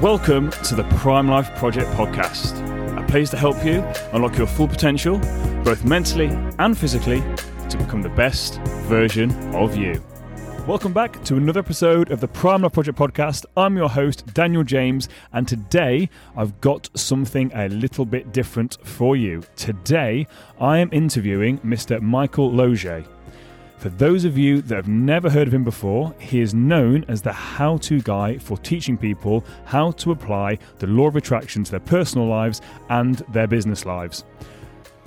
[0.00, 2.56] Welcome to the Prime Life Project podcast,
[2.98, 3.84] a place to help you
[4.14, 5.18] unlock your full potential,
[5.62, 7.20] both mentally and physically,
[7.68, 10.02] to become the best version of you.
[10.66, 13.44] Welcome back to another episode of the Prime Life Project podcast.
[13.58, 19.16] I'm your host, Daniel James, and today I've got something a little bit different for
[19.16, 19.42] you.
[19.54, 20.26] Today
[20.58, 22.00] I am interviewing Mr.
[22.00, 23.04] Michael Losier.
[23.80, 27.22] For those of you that have never heard of him before, he is known as
[27.22, 31.70] the how to guy for teaching people how to apply the law of attraction to
[31.70, 34.24] their personal lives and their business lives.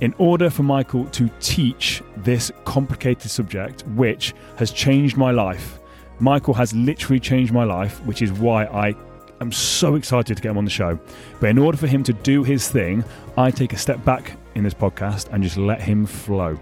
[0.01, 5.77] In order for Michael to teach this complicated subject, which has changed my life,
[6.17, 8.95] Michael has literally changed my life, which is why I
[9.39, 10.99] am so excited to get him on the show.
[11.39, 13.03] But in order for him to do his thing,
[13.37, 16.57] I take a step back in this podcast and just let him flow.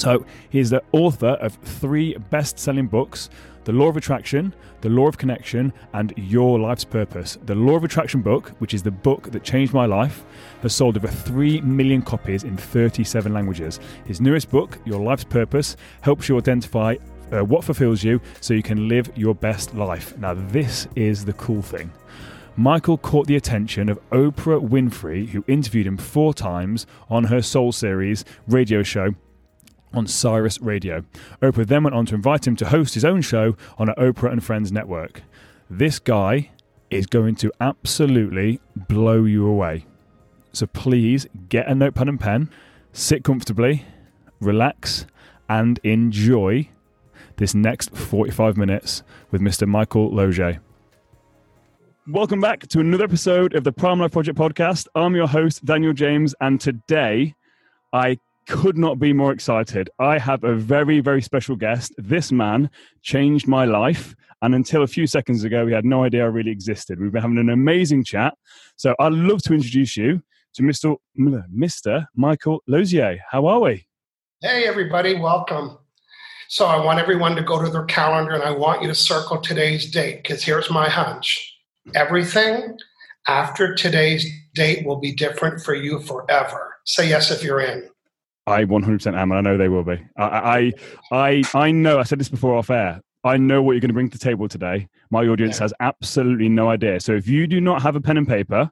[0.00, 3.28] So, he's the author of three best selling books
[3.64, 7.36] The Law of Attraction, The Law of Connection, and Your Life's Purpose.
[7.44, 10.24] The Law of Attraction book, which is the book that changed my life,
[10.62, 13.78] has sold over 3 million copies in 37 languages.
[14.06, 16.96] His newest book, Your Life's Purpose, helps you identify
[17.30, 20.16] uh, what fulfills you so you can live your best life.
[20.16, 21.92] Now, this is the cool thing.
[22.56, 27.70] Michael caught the attention of Oprah Winfrey, who interviewed him four times on her Soul
[27.70, 29.14] Series radio show
[29.92, 31.04] on Sirius Radio.
[31.42, 34.32] Oprah then went on to invite him to host his own show on her Oprah
[34.32, 35.22] and Friends network.
[35.68, 36.50] This guy
[36.90, 39.86] is going to absolutely blow you away.
[40.52, 42.50] So please get a notepad and pen,
[42.92, 43.84] sit comfortably,
[44.40, 45.06] relax,
[45.48, 46.68] and enjoy
[47.36, 49.66] this next 45 minutes with Mr.
[49.66, 50.60] Michael Losier.
[52.08, 54.88] Welcome back to another episode of the Prime Life Project podcast.
[54.94, 57.34] I'm your host, Daniel James, and today
[57.92, 58.18] I
[58.50, 59.88] could not be more excited.
[60.00, 61.94] I have a very, very special guest.
[61.96, 62.68] This man
[63.00, 64.14] changed my life.
[64.42, 67.00] And until a few seconds ago, he had no idea I really existed.
[67.00, 68.34] We've been having an amazing chat.
[68.76, 70.22] So I'd love to introduce you
[70.54, 70.96] to Mr.
[71.18, 72.06] Mr.
[72.16, 73.20] Michael Losier.
[73.30, 73.86] How are we?
[74.40, 75.14] Hey, everybody.
[75.14, 75.78] Welcome.
[76.48, 79.40] So I want everyone to go to their calendar and I want you to circle
[79.40, 81.56] today's date because here's my hunch.
[81.94, 82.76] Everything
[83.28, 86.74] after today's date will be different for you forever.
[86.84, 87.89] Say yes if you're in.
[88.50, 90.04] I 100% am, and I know they will be.
[90.16, 90.72] I, I,
[91.12, 91.98] I, I know.
[91.98, 93.00] I said this before off air.
[93.22, 94.88] I know what you're going to bring to the table today.
[95.10, 97.00] My audience has absolutely no idea.
[97.00, 98.70] So if you do not have a pen and paper,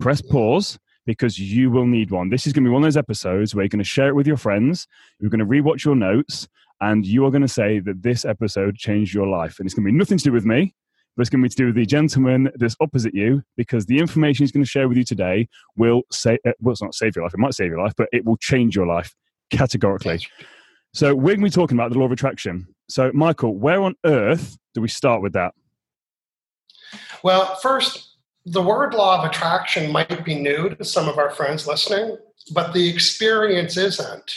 [0.00, 2.30] press pause because you will need one.
[2.30, 4.14] This is going to be one of those episodes where you're going to share it
[4.14, 4.86] with your friends.
[5.20, 6.48] You're going to rewatch your notes,
[6.80, 9.58] and you are going to say that this episode changed your life.
[9.58, 10.74] And it's going to be nothing to do with me
[11.16, 13.98] but it's going to be to do with the gentleman that's opposite you because the
[13.98, 17.16] information he's going to share with you today will say, uh, well, it's not save
[17.16, 19.14] your life, it might save your life, but it will change your life
[19.50, 20.26] categorically.
[20.92, 22.66] So we're going to be talking about the law of attraction.
[22.88, 25.54] So, Michael, where on earth do we start with that?
[27.22, 31.66] Well, first, the word law of attraction might be new to some of our friends
[31.66, 32.18] listening,
[32.52, 34.36] but the experience isn't.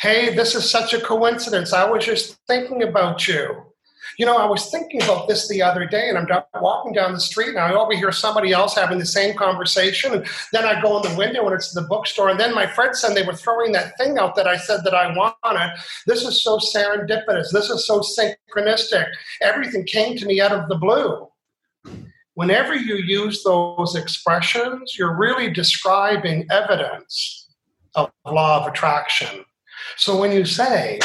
[0.00, 1.72] Hey, this is such a coincidence.
[1.72, 3.71] I was just thinking about you.
[4.18, 7.20] You know, I was thinking about this the other day, and I'm walking down the
[7.20, 10.14] street, and I overhear somebody else having the same conversation.
[10.14, 12.28] And then I go in the window, and it's the bookstore.
[12.28, 14.94] And then my friend said they were throwing that thing out that I said that
[14.94, 15.72] I wanted.
[16.06, 17.50] This is so serendipitous.
[17.52, 19.06] This is so synchronistic.
[19.40, 21.28] Everything came to me out of the blue.
[22.34, 27.50] Whenever you use those expressions, you're really describing evidence
[27.94, 29.44] of law of attraction.
[29.96, 30.98] So when you say,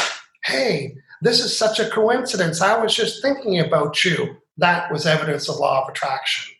[0.44, 2.60] hey, this is such a coincidence.
[2.60, 4.36] I was just thinking about you.
[4.56, 6.54] That was evidence of law of attraction.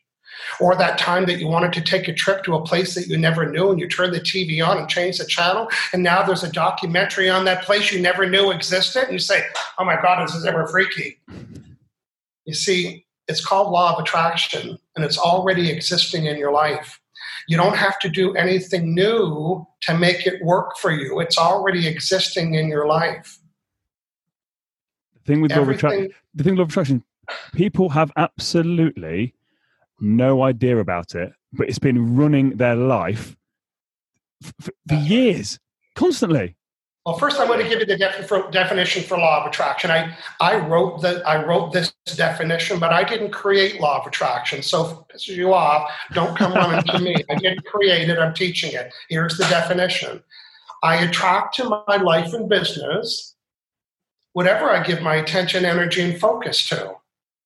[0.60, 3.19] Or that time that you wanted to take a trip to a place that you
[3.19, 6.42] never knew and you turned the TV on and changed the channel, and now there's
[6.42, 9.42] a documentary on that place you never knew existed, and you say,
[9.78, 11.20] Oh my God, this is ever freaky.
[12.44, 16.98] You see, it's called law of attraction and it's already existing in your life.
[17.46, 21.20] You don't have to do anything new to make it work for you.
[21.20, 23.38] It's already existing in your life
[25.28, 25.66] thing with Everything.
[25.66, 27.05] law of attraction, the thing with law of attraction,
[27.55, 29.34] people have absolutely
[30.00, 33.37] no idea about it, but it's been running their life
[34.43, 35.61] for, for years,
[35.94, 36.56] constantly.
[37.05, 39.91] Well, first, I'm going to give you the def- definition for law of attraction.
[39.91, 44.62] I, I wrote the I wrote this definition, but I didn't create law of attraction.
[44.62, 47.14] So if it pisses you off, don't come running to me.
[47.31, 48.19] I didn't create it.
[48.19, 48.93] I'm teaching it.
[49.08, 50.23] Here's the definition:
[50.82, 53.37] I attract to my life and business
[54.32, 56.94] whatever I give my attention, energy, and focus to.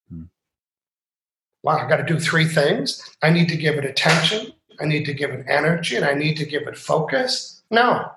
[0.09, 0.25] Hmm.
[1.63, 3.17] Wow, I got to do three things.
[3.23, 6.37] I need to give it attention, I need to give it energy, and I need
[6.39, 7.63] to give it focus.
[7.71, 8.11] No.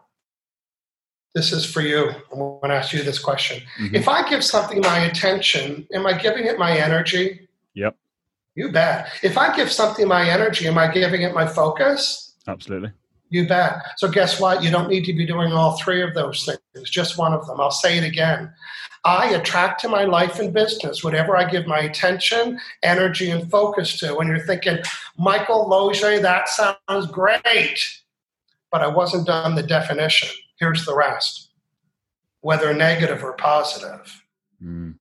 [1.34, 2.12] This is for you.
[2.32, 3.62] I'm going to ask you this question.
[3.78, 3.96] Mm-hmm.
[3.96, 7.50] If I give something my attention, am I giving it my energy?
[7.74, 7.98] Yep.
[8.56, 9.10] You bet.
[9.22, 12.36] If I give something my energy, am I giving it my focus?
[12.48, 12.92] Absolutely.
[13.36, 13.82] You bet.
[13.98, 14.64] So, guess what?
[14.64, 17.60] You don't need to be doing all three of those things, just one of them.
[17.60, 18.50] I'll say it again.
[19.04, 24.00] I attract to my life and business whatever I give my attention, energy, and focus
[24.00, 24.16] to.
[24.16, 24.78] When you're thinking,
[25.18, 27.78] Michael Losier, that sounds great,
[28.72, 30.30] but I wasn't done the definition.
[30.58, 31.50] Here's the rest
[32.40, 34.24] whether negative or positive.
[34.64, 34.96] Mm.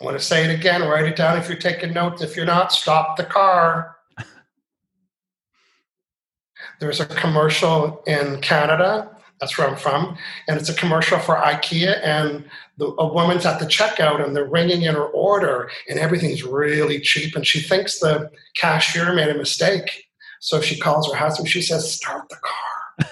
[0.00, 2.22] I want to say it again, write it down if you're taking notes.
[2.22, 3.96] If you're not, stop the car.
[6.82, 9.08] There's a commercial in Canada,
[9.38, 10.18] that's where I'm from,
[10.48, 12.44] and it's a commercial for IKEA, and
[12.76, 16.98] the, a woman's at the checkout and they're ringing in her order, and everything's really
[16.98, 20.08] cheap, and she thinks the cashier made a mistake.
[20.40, 22.72] So she calls her husband, she says, Start the car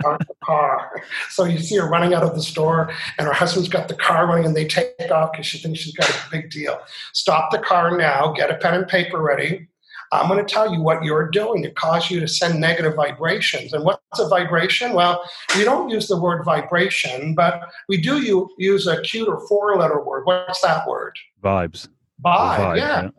[0.00, 1.02] start the car.
[1.28, 4.28] So you see her running out of the store, and her husband's got the car
[4.28, 6.78] running, and they take off because she thinks she's got a big deal.
[7.12, 8.32] Stop the car now.
[8.32, 9.66] Get a pen and paper ready.
[10.12, 13.72] I'm going to tell you what you're doing to cause you to send negative vibrations.
[13.72, 14.92] And what's a vibration?
[14.92, 15.24] Well,
[15.56, 20.00] we don't use the word vibration, but we do use a cute or four letter
[20.00, 20.24] word.
[20.24, 21.16] What's that word?
[21.42, 21.88] Vibes.
[22.24, 23.02] Vibe, vibe yeah.
[23.02, 23.10] yeah.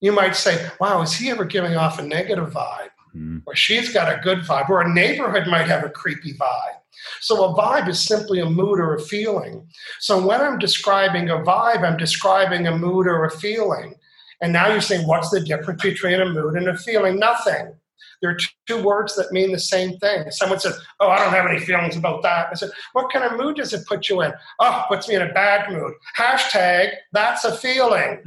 [0.00, 2.90] You might say, wow, is he ever giving off a negative vibe?
[3.16, 3.42] mm.
[3.46, 6.78] or she's got a good vibe, or a neighborhood might have a creepy vibe.
[7.20, 9.66] So a vibe is simply a mood or a feeling.
[10.00, 13.94] So when I'm describing a vibe, I'm describing a mood or a feeling.
[14.40, 17.18] And now you're saying, what's the difference between a mood and a feeling?
[17.18, 17.74] Nothing.
[18.20, 20.30] There are two words that mean the same thing.
[20.30, 22.48] Someone says, Oh, I don't have any feelings about that.
[22.50, 24.32] I said, What kind of mood does it put you in?
[24.58, 25.92] Oh, puts me in a bad mood.
[26.18, 28.22] Hashtag, that's a feeling.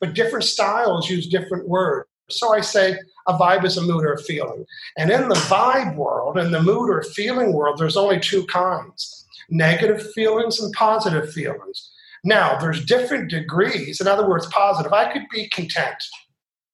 [0.00, 2.08] but different styles use different words.
[2.30, 4.64] So I say, a vibe is a mood or a feeling.
[4.96, 9.24] And in the vibe world, in the mood or feeling world, there's only two kinds
[9.50, 11.90] negative feelings and positive feelings.
[12.28, 14.02] Now, there's different degrees.
[14.02, 14.92] In other words, positive.
[14.92, 15.96] I could be content.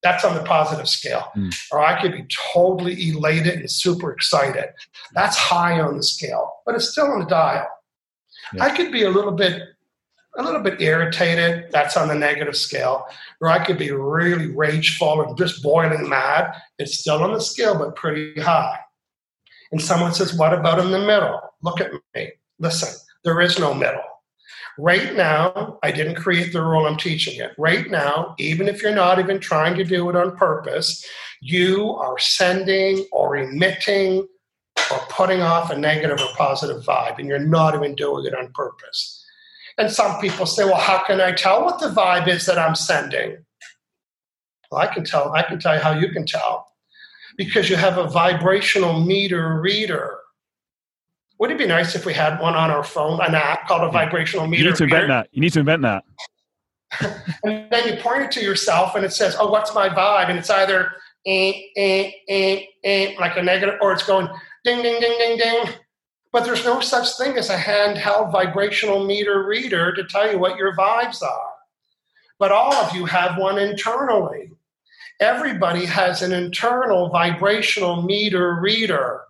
[0.03, 1.31] That's on the positive scale.
[1.37, 1.55] Mm.
[1.71, 4.67] Or I could be totally elated and super excited.
[5.15, 7.69] That's high on the scale, but it's still on the dial.
[8.53, 8.65] Yeah.
[8.65, 9.63] I could be a little bit
[10.37, 11.71] a little bit irritated.
[11.71, 13.07] That's on the negative scale.
[13.41, 16.53] Or I could be really rageful and just boiling mad.
[16.81, 18.81] It's still on the scale, but pretty high.
[19.71, 21.41] And someone says, What about in the middle?
[21.63, 22.33] Look at me.
[22.59, 22.89] Listen,
[23.23, 24.03] there is no middle.
[24.79, 27.53] Right now, I didn't create the rule, I'm teaching it.
[27.59, 31.05] Right now, even if you're not even trying to do it on purpose,
[31.41, 34.27] you are sending or emitting
[34.91, 38.51] or putting off a negative or positive vibe, and you're not even doing it on
[38.53, 39.25] purpose.
[39.79, 42.75] And some people say, well, how can I tell what the vibe is that I'm
[42.75, 43.37] sending?
[44.71, 46.67] Well, I can tell, I can tell you how you can tell.
[47.37, 50.19] Because you have a vibrational meter reader.
[51.45, 53.91] Would it be nice if we had one on our phone, an app called a
[53.91, 54.63] vibrational meter?
[54.63, 55.29] You need to invent that.
[55.31, 56.05] You need to invent that.
[57.45, 60.31] and then you point it to yourself and it says, Oh, what's my vibe?
[60.31, 60.93] And it's either
[61.27, 64.27] eh, eh, eh, eh, like a negative, or it's going
[64.65, 65.67] ding, ding, ding, ding, ding.
[66.33, 70.57] But there's no such thing as a handheld vibrational meter reader to tell you what
[70.57, 71.53] your vibes are.
[72.39, 74.51] But all of you have one internally.
[75.21, 79.25] Everybody has an internal vibrational meter reader.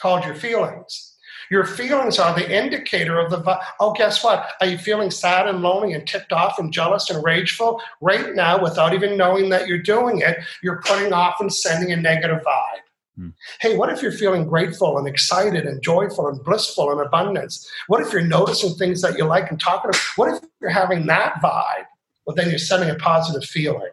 [0.00, 1.14] Called your feelings.
[1.50, 3.60] Your feelings are the indicator of the.
[3.80, 4.50] Oh, guess what?
[4.60, 7.80] Are you feeling sad and lonely and ticked off and jealous and rageful?
[8.00, 11.96] Right now, without even knowing that you're doing it, you're putting off and sending a
[11.96, 12.82] negative vibe.
[13.16, 13.28] Hmm.
[13.60, 17.68] Hey, what if you're feeling grateful and excited and joyful and blissful and abundance?
[17.86, 19.98] What if you're noticing things that you like and talking to?
[20.16, 21.86] What if you're having that vibe?
[22.26, 23.90] Well, then you're sending a positive feeling.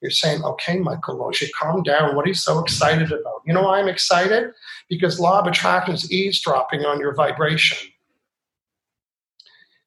[0.00, 2.16] You're saying, okay, Michael Losier, calm down.
[2.16, 3.42] What are you so excited about?
[3.46, 4.52] You know why I'm excited?
[4.88, 7.88] Because law of attraction is eavesdropping on your vibration.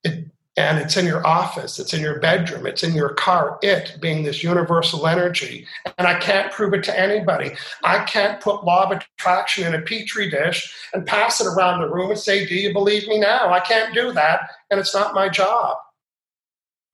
[0.04, 0.26] It
[0.58, 4.24] and it's in your office, it's in your bedroom, it's in your car, it being
[4.24, 5.68] this universal energy.
[5.98, 7.52] And I can't prove it to anybody.
[7.84, 11.90] I can't put law of attraction in a petri dish and pass it around the
[11.90, 13.52] room and say, Do you believe me now?
[13.52, 15.78] I can't do that, and it's not my job.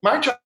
[0.01, 0.39] My job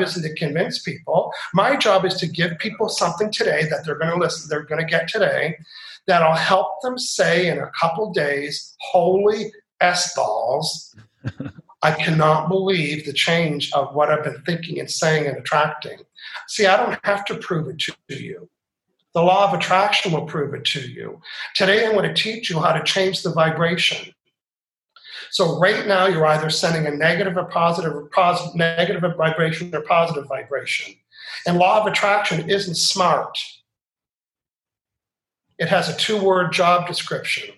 [0.00, 1.32] isn't to convince people.
[1.52, 4.80] My job is to give people something today that they're going to listen, they're going
[4.80, 5.56] to get today
[6.06, 10.94] that'll help them say in a couple days, holy S balls.
[11.82, 15.98] I cannot believe the change of what I've been thinking and saying and attracting.
[16.48, 18.48] See, I don't have to prove it to you.
[19.12, 21.20] The law of attraction will prove it to you.
[21.54, 24.13] Today, I'm going to teach you how to change the vibration.
[25.34, 29.80] So, right now, you're either sending a negative or positive, or positive negative vibration or
[29.82, 30.94] positive vibration.
[31.46, 33.36] And law of attraction isn't smart.
[35.58, 37.50] It has a two word job description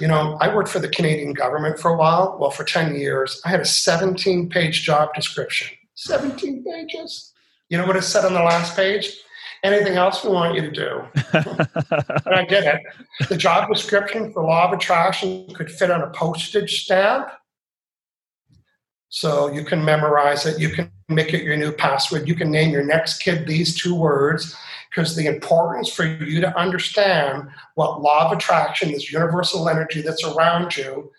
[0.00, 2.36] you know, I worked for the Canadian government for a while.
[2.40, 5.68] Well, for 10 years, I had a 17 page job description.
[5.94, 7.32] 17 pages.
[7.68, 9.16] You know what it said on the last page?
[9.64, 11.02] Anything else we want you to do?
[11.32, 12.82] and I did it.
[13.30, 17.30] The job description for law of attraction could fit on a postage stamp.
[19.08, 20.60] So you can memorize it.
[20.60, 22.28] You can make it your new password.
[22.28, 24.54] You can name your next kid these two words
[24.90, 30.24] because the importance for you to understand what law of attraction, is universal energy that's
[30.24, 31.10] around you,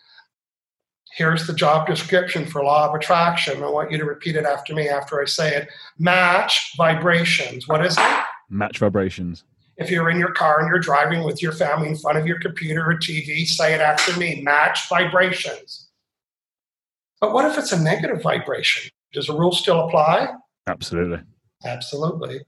[1.15, 3.63] here's the job description for law of attraction.
[3.63, 5.69] I want you to repeat it after me after I say it.
[5.97, 7.67] Match vibrations.
[7.67, 8.23] What is it?
[8.49, 9.43] Match vibrations.
[9.77, 12.39] If you're in your car and you're driving with your family in front of your
[12.39, 14.41] computer or TV, say it after me.
[14.41, 15.89] Match vibrations.
[17.19, 18.91] But what if it's a negative vibration?
[19.13, 20.29] Does the rule still apply?
[20.67, 21.19] Absolutely.
[21.65, 22.41] Absolutely.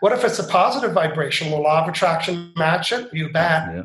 [0.00, 1.50] What if it's a positive vibration?
[1.50, 3.12] Will law of attraction match it?
[3.12, 3.74] You bet.
[3.74, 3.82] Yeah.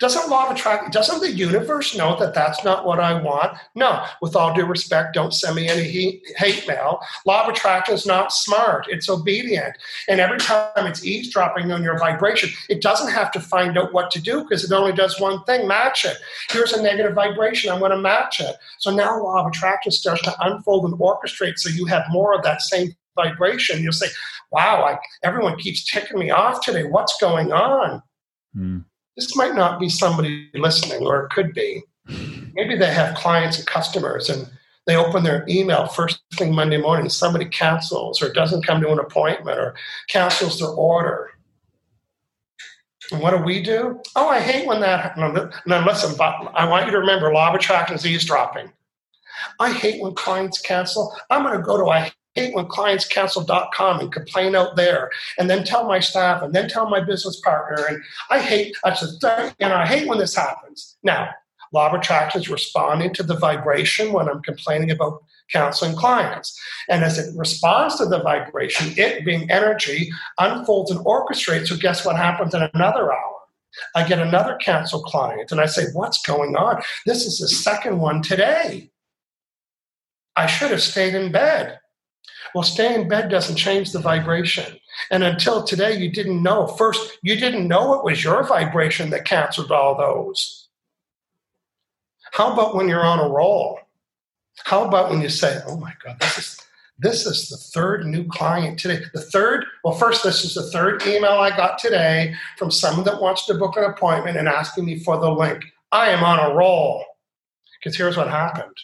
[0.00, 3.56] Doesn't law of attraction, doesn't the universe know that that's not what I want?
[3.74, 7.00] No, with all due respect, don't send me any hate mail.
[7.26, 9.76] Law of attraction is not smart, it's obedient.
[10.08, 14.10] And every time it's eavesdropping on your vibration, it doesn't have to find out what
[14.12, 16.18] to do because it only does one thing match it.
[16.50, 18.56] Here's a negative vibration, I'm going to match it.
[18.78, 22.42] So now law of attraction starts to unfold and orchestrate so you have more of
[22.44, 23.82] that same vibration.
[23.82, 24.08] You'll say,
[24.50, 26.84] wow, I, everyone keeps ticking me off today.
[26.84, 28.02] What's going on?
[28.56, 28.84] Mm.
[29.18, 31.82] This might not be somebody listening, or it could be.
[32.54, 34.48] Maybe they have clients and customers and
[34.86, 39.00] they open their email first thing Monday morning, somebody cancels or doesn't come to an
[39.00, 39.74] appointment or
[40.08, 41.30] cancels their order.
[43.10, 44.00] And what do we do?
[44.14, 45.52] Oh, I hate when that happens.
[45.66, 48.72] Now, listen, but I want you to remember law of attraction is eavesdropping.
[49.58, 51.14] I hate when clients cancel.
[51.28, 55.48] I'm going to go to I hate when clients cancel.com and complain out there and
[55.48, 57.84] then tell my staff and then tell my business partner.
[57.86, 60.96] And I hate, I just, know, I hate when this happens.
[61.02, 61.30] Now,
[61.72, 66.58] law of attraction is responding to the vibration when I'm complaining about counseling clients.
[66.88, 71.68] And as it responds to the vibration, it being energy unfolds and orchestrates.
[71.68, 73.34] So guess what happens in another hour?
[73.94, 76.82] I get another cancel client and I say, What's going on?
[77.06, 78.90] This is the second one today.
[80.36, 81.78] I should have stayed in bed.
[82.54, 84.78] Well, staying in bed doesn't change the vibration.
[85.10, 86.66] And until today, you didn't know.
[86.66, 90.68] First, you didn't know it was your vibration that canceled all those.
[92.32, 93.78] How about when you're on a roll?
[94.64, 96.60] How about when you say, oh my God, this is
[97.00, 99.00] this is the third new client today.
[99.14, 103.22] The third, well, first, this is the third email I got today from someone that
[103.22, 105.64] wants to book an appointment and asking me for the link.
[105.92, 107.04] I am on a roll.
[107.78, 108.76] Because here's what happened.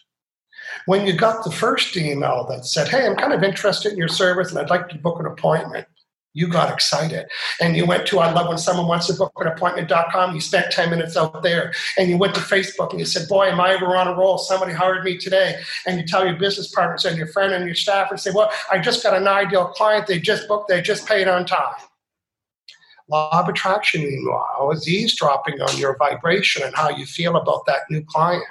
[0.86, 4.08] When you got the first email that said, Hey, I'm kind of interested in your
[4.08, 5.86] service and I'd like to book an appointment,
[6.34, 7.26] you got excited.
[7.60, 10.34] And you went to I love when someone wants to book an appointment.com.
[10.34, 11.72] You spent 10 minutes out there.
[11.96, 14.36] And you went to Facebook and you said, Boy, am I ever on a roll?
[14.38, 15.60] Somebody hired me today.
[15.86, 18.50] And you tell your business partners and your friend and your staff and say, Well,
[18.70, 20.08] I just got an ideal client.
[20.08, 21.74] They just booked, they just paid on time.
[23.08, 27.82] Law of attraction, meanwhile, is eavesdropping on your vibration and how you feel about that
[27.90, 28.42] new client.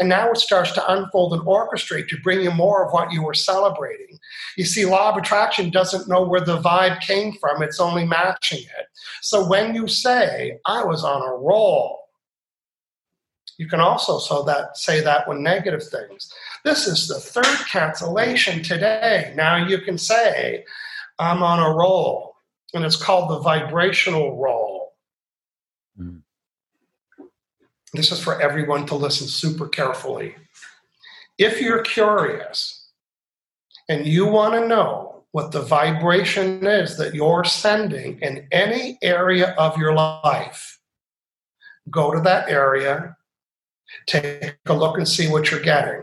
[0.00, 3.22] And now it starts to unfold and orchestrate to bring you more of what you
[3.22, 4.18] were celebrating.
[4.56, 8.62] You see, law of attraction doesn't know where the vibe came from, it's only matching
[8.62, 8.86] it.
[9.22, 12.00] So when you say, I was on a roll,
[13.58, 16.32] you can also so that say that when negative things.
[16.64, 19.32] This is the third cancellation today.
[19.36, 20.64] Now you can say,
[21.20, 22.33] I'm on a roll
[22.74, 24.94] and it's called the vibrational roll.
[25.98, 26.22] Mm.
[27.92, 30.34] This is for everyone to listen super carefully.
[31.38, 32.90] If you're curious
[33.88, 39.54] and you want to know what the vibration is that you're sending in any area
[39.58, 40.80] of your life,
[41.90, 43.16] go to that area,
[44.06, 46.02] take a look and see what you're getting.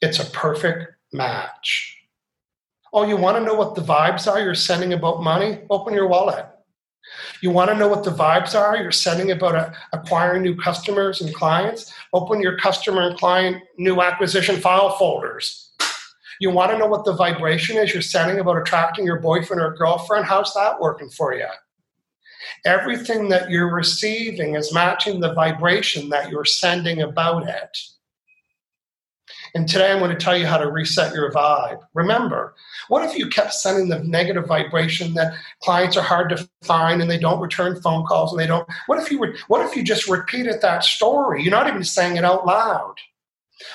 [0.00, 1.97] It's a perfect match.
[2.92, 5.60] Oh, you want to know what the vibes are you're sending about money?
[5.70, 6.46] Open your wallet.
[7.40, 11.20] You want to know what the vibes are you're sending about a, acquiring new customers
[11.20, 11.92] and clients?
[12.12, 15.72] Open your customer and client new acquisition file folders.
[16.40, 19.74] You want to know what the vibration is you're sending about attracting your boyfriend or
[19.74, 20.24] girlfriend?
[20.24, 21.48] How's that working for you?
[22.64, 27.78] Everything that you're receiving is matching the vibration that you're sending about it.
[29.54, 31.80] And today I'm going to tell you how to reset your vibe.
[31.94, 32.54] Remember,
[32.88, 37.10] what if you kept sending the negative vibration that clients are hard to find and
[37.10, 38.68] they don't return phone calls and they don't?
[38.86, 39.36] What if you would?
[39.48, 41.42] What if you just repeated that story?
[41.42, 42.94] You're not even saying it out loud.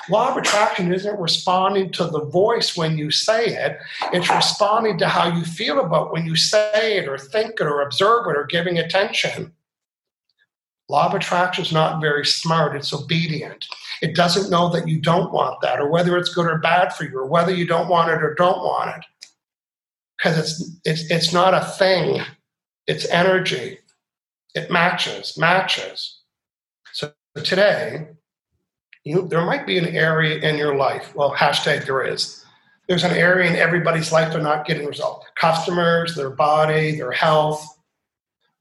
[0.08, 3.78] Law of attraction isn't responding to the voice when you say it,
[4.12, 7.82] it's responding to how you feel about when you say it or think it or
[7.82, 9.52] observe it or giving attention.
[10.88, 13.66] Law of attraction is not very smart, it's obedient.
[14.02, 17.04] It doesn't know that you don't want that, or whether it's good or bad for
[17.04, 19.04] you, or whether you don't want it or don't want it.
[20.16, 22.22] Because it's, it's, it's not a thing,
[22.86, 23.78] it's energy.
[24.54, 26.20] It matches, matches.
[26.92, 28.06] So today,
[29.02, 32.44] you, there might be an area in your life, well, hashtag there is.
[32.88, 35.26] There's an area in everybody's life they're not getting results.
[35.36, 37.66] Customers, their body, their health,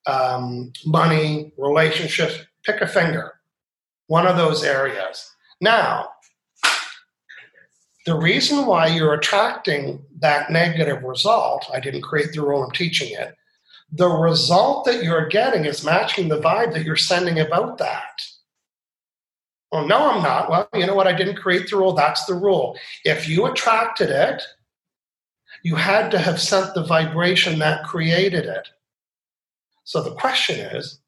[0.07, 3.32] um, money, relationships, pick a finger,
[4.07, 5.29] one of those areas.
[5.61, 6.09] Now,
[8.05, 13.13] the reason why you're attracting that negative result, I didn't create the rule, I'm teaching
[13.13, 13.35] it.
[13.91, 18.21] The result that you're getting is matching the vibe that you're sending about that.
[19.71, 20.49] Well, no, I'm not.
[20.49, 21.07] Well, you know what?
[21.07, 21.93] I didn't create the rule.
[21.93, 22.77] That's the rule.
[23.05, 24.43] If you attracted it,
[25.63, 28.67] you had to have sent the vibration that created it.
[29.83, 30.99] So the question is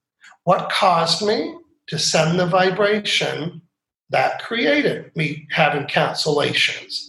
[0.45, 1.55] what caused me
[1.87, 3.61] to send the vibration
[4.09, 7.05] that created me having cancellations?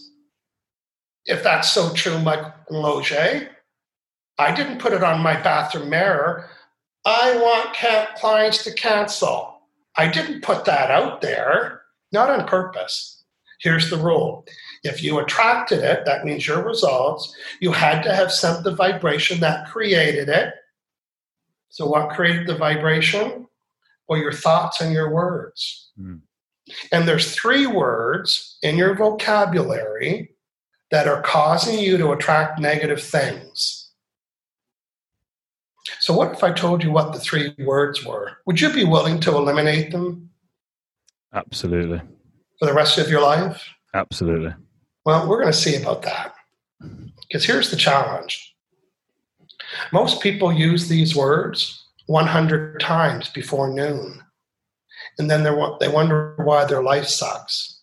[1.25, 3.49] If that's so true, Mike Losier,
[4.37, 6.49] I didn't put it on my bathroom mirror.
[7.05, 9.61] I want clients to cancel.
[9.95, 11.81] I didn't put that out there,
[12.11, 13.23] not on purpose.
[13.59, 14.45] Here's the rule
[14.83, 19.39] if you attracted it, that means your results, you had to have sent the vibration
[19.39, 20.53] that created it
[21.69, 23.47] so, what created the vibration?
[24.07, 25.91] Well, your thoughts and your words.
[25.99, 26.21] Mm.
[26.91, 30.35] And there's three words in your vocabulary
[30.91, 33.91] that are causing you to attract negative things.
[35.99, 38.37] So, what if I told you what the three words were?
[38.45, 40.29] Would you be willing to eliminate them?
[41.33, 42.01] Absolutely.
[42.59, 43.67] For the rest of your life?
[43.93, 44.53] Absolutely.
[45.05, 46.33] Well, we're going to see about that.
[47.27, 48.53] Because here's the challenge
[49.91, 51.76] most people use these words
[52.07, 54.21] 100 times before noon.
[55.19, 57.81] And then they wonder why their life sucks.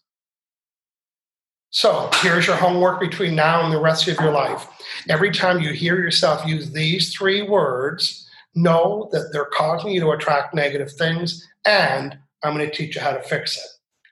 [1.71, 4.69] So here's your homework between now and the rest of your life.
[5.09, 10.11] Every time you hear yourself use these three words, know that they're causing you to
[10.11, 13.65] attract negative things, and I'm going to teach you how to fix it.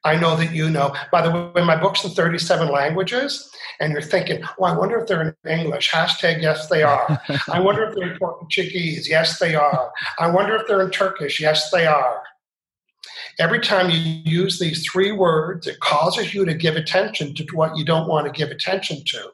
[0.04, 0.94] I know that you know.
[1.12, 5.06] By the way, my book's in 37 languages, and you're thinking, well, I wonder if
[5.06, 5.90] they're in English.
[5.90, 7.20] Hashtag, yes, they are.
[7.48, 9.08] I wonder if they're in Portuguese.
[9.08, 9.92] Yes, they are.
[10.18, 11.40] I wonder if they're in Turkish.
[11.40, 12.22] Yes, they are.
[13.38, 17.76] Every time you use these three words, it causes you to give attention to what
[17.76, 19.32] you don't want to give attention to.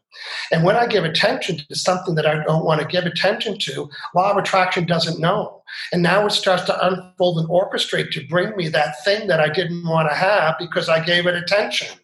[0.53, 3.89] And when I give attention to something that I don't want to give attention to,
[4.15, 5.63] law of attraction doesn't know.
[5.93, 9.49] And now it starts to unfold and orchestrate to bring me that thing that I
[9.49, 11.99] didn't want to have because I gave it attention.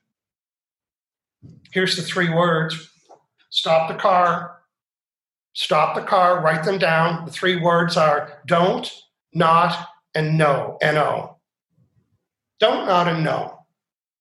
[1.72, 2.90] Here's the three words
[3.50, 4.58] stop the car,
[5.54, 7.24] stop the car, write them down.
[7.24, 8.90] The three words are don't,
[9.32, 11.33] not, and no, N O.
[12.60, 13.58] Don't nod and no.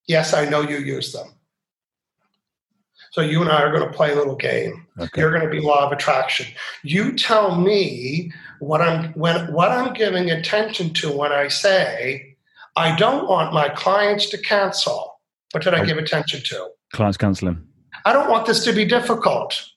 [0.07, 1.27] Yes, I know you use them.
[3.11, 4.87] So you and I are going to play a little game.
[4.99, 5.21] Okay.
[5.21, 6.47] You're going to be law of attraction.
[6.83, 12.35] You tell me what I'm when what I'm giving attention to when I say
[12.75, 15.19] I don't want my clients to cancel.
[15.51, 16.69] What did I give attention to?
[16.91, 17.67] Clients canceling.
[18.05, 19.69] I don't want this to be difficult.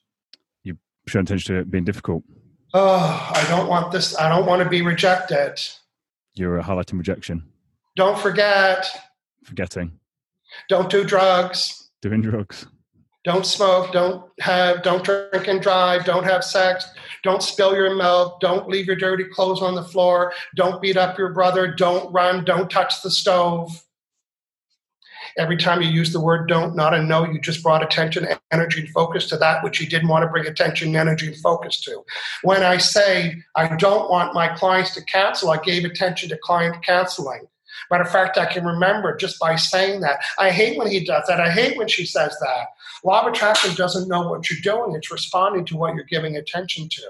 [0.63, 2.23] You show attention to it being difficult.
[2.73, 4.17] Oh, I don't want this.
[4.17, 5.59] I don't want to be rejected.
[6.33, 7.43] You're highlighting rejection.
[7.97, 8.87] Don't forget.
[9.43, 9.91] Forgetting.
[10.69, 11.89] Don't do drugs.
[12.03, 12.67] Doing drugs.
[13.25, 13.91] Don't smoke.
[13.91, 14.83] Don't have.
[14.83, 16.05] Don't drink and drive.
[16.05, 16.87] Don't have sex.
[17.23, 18.39] Don't spill your milk.
[18.39, 20.31] Don't leave your dirty clothes on the floor.
[20.55, 21.73] Don't beat up your brother.
[21.73, 22.45] Don't run.
[22.45, 23.83] Don't touch the stove.
[25.39, 28.81] Every time you use the word don't, not a no, you just brought attention, energy,
[28.81, 32.03] and focus to that which you didn't want to bring attention, energy, and focus to.
[32.43, 36.83] When I say I don't want my clients to cancel, I gave attention to client
[36.83, 37.47] canceling.
[37.89, 40.19] Matter of fact, I can remember just by saying that.
[40.37, 41.39] I hate when he does that.
[41.39, 42.67] I hate when she says that.
[43.03, 46.89] Law of attraction doesn't know what you're doing, it's responding to what you're giving attention
[46.89, 47.01] to.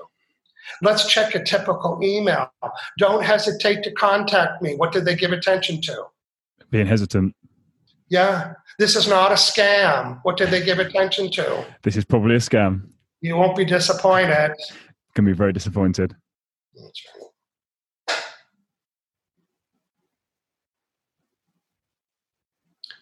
[0.82, 2.52] Let's check a typical email.
[2.98, 4.76] Don't hesitate to contact me.
[4.76, 6.06] What did they give attention to?
[6.70, 7.36] Being hesitant.
[8.10, 8.54] Yeah.
[8.78, 10.20] This is not a scam.
[10.24, 11.66] What did they give attention to?
[11.84, 12.90] This is probably a scam.
[13.22, 14.52] You won't be disappointed.
[15.16, 16.16] Can be very disappointed.
[16.76, 17.24] That's right.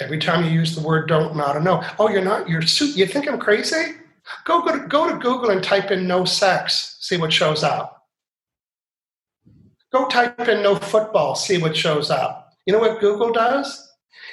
[0.02, 1.84] Every time you use the word don't, not, or no.
[2.00, 3.96] Oh, you're not, you're, you think I'm crazy?
[4.44, 8.08] Go, go, to, go to Google and type in no sex, see what shows up.
[9.92, 12.54] Go type in no football, see what shows up.
[12.66, 13.82] You know what Google does?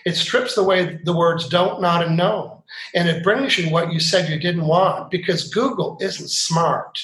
[0.05, 2.65] It strips away the words don't, not, and no.
[2.95, 6.99] And it brings you what you said you didn't want because Google isn't smart,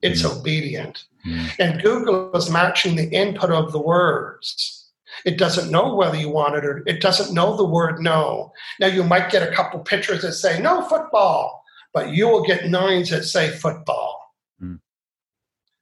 [0.00, 0.38] it's mm.
[0.38, 1.04] obedient.
[1.26, 1.50] Mm.
[1.58, 4.81] And Google is matching the input of the words
[5.24, 8.52] It doesn't know whether you want it or it doesn't know the word no.
[8.80, 12.68] Now you might get a couple pictures that say no football, but you will get
[12.68, 14.34] nines that say football.
[14.62, 14.80] Mm.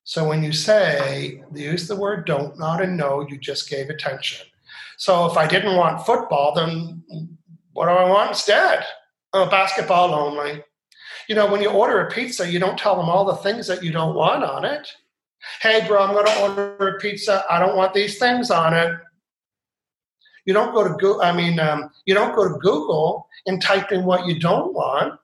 [0.05, 4.47] So when you say use the word don't, not, and no, you just gave attention.
[4.97, 7.03] So if I didn't want football, then
[7.73, 8.85] what do I want instead?
[9.33, 10.63] Oh, basketball only.
[11.29, 13.85] You know, when you order a pizza, you don't tell them all the things that
[13.85, 14.89] you don't want on it.
[15.63, 17.45] Hey, bro, I'm going to order a pizza.
[17.49, 18.99] I don't want these things on it.
[20.47, 21.23] You don't go to Google.
[21.23, 25.19] I mean, um, you don't go to Google and type in what you don't want.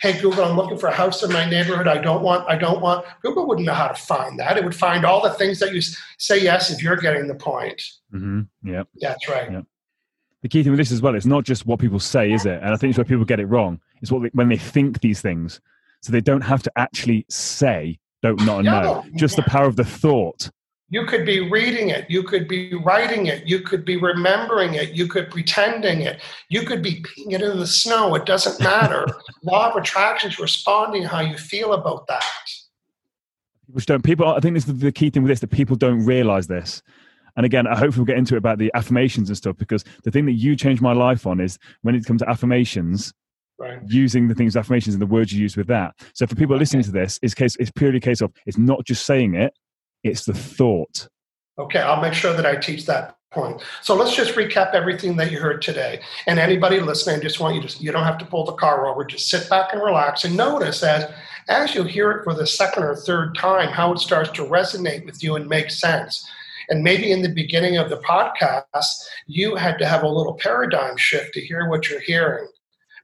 [0.00, 1.86] Hey Google, I'm looking for a house in my neighborhood.
[1.86, 2.48] I don't want.
[2.48, 3.04] I don't want.
[3.20, 4.56] Google wouldn't know how to find that.
[4.56, 5.82] It would find all the things that you
[6.18, 7.82] say yes if you're getting the point.
[8.12, 8.42] Mm-hmm.
[8.62, 9.52] Yeah, that's right.
[9.52, 9.64] Yep.
[10.40, 12.60] The key thing with this as well, it's not just what people say, is it?
[12.62, 13.80] And I think it's where people get it wrong.
[14.00, 15.60] It's what they, when they think these things,
[16.00, 18.82] so they don't have to actually say don't not know.
[18.82, 20.50] No, just the power of the thought
[20.90, 24.90] you could be reading it, you could be writing it, you could be remembering it,
[24.92, 28.14] you could pretending it, you could be peeing it in the snow.
[28.14, 29.06] It doesn't matter.
[29.42, 32.24] Law of attraction is responding how you feel about that.
[33.66, 34.26] Which don't people?
[34.28, 36.82] I think this is the key thing with this that people don't realize this.
[37.36, 40.10] And again, I hope we'll get into it about the affirmations and stuff because the
[40.10, 43.12] thing that you changed my life on is when it comes to affirmations,
[43.56, 43.78] Right.
[43.86, 45.94] using the things affirmations and the words you use with that.
[46.12, 46.60] So for people okay.
[46.60, 49.54] listening to this, it's case it's purely a case of it's not just saying it,
[50.04, 51.08] it's the thought.
[51.58, 53.62] Okay, I'll make sure that I teach that point.
[53.82, 56.00] So let's just recap everything that you heard today.
[56.26, 59.04] And anybody listening, just want you to, you don't have to pull the car over,
[59.04, 61.10] just sit back and relax and notice as,
[61.48, 65.04] as you hear it for the second or third time, how it starts to resonate
[65.04, 66.28] with you and make sense.
[66.68, 68.94] And maybe in the beginning of the podcast,
[69.26, 72.48] you had to have a little paradigm shift to hear what you're hearing.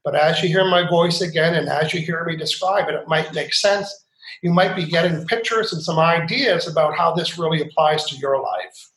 [0.03, 3.07] But as you hear my voice again and as you hear me describe it, it
[3.07, 4.05] might make sense
[4.41, 8.41] you might be getting pictures and some ideas about how this really applies to your
[8.41, 8.89] life.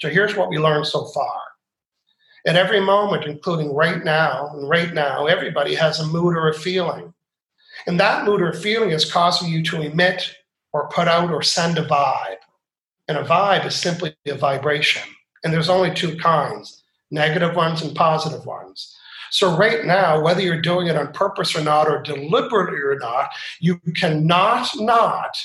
[0.00, 1.40] So here's what we learned so far.
[2.46, 6.54] At every moment, including right now, and right now, everybody has a mood or a
[6.54, 7.12] feeling.
[7.86, 10.34] And that mood or feeling is causing you to emit
[10.72, 12.36] or put out or send a vibe.
[13.08, 15.02] And a vibe is simply a vibration.
[15.42, 18.94] And there's only two kinds negative ones and positive ones.
[19.30, 23.30] So, right now, whether you're doing it on purpose or not, or deliberately or not,
[23.60, 25.36] you cannot not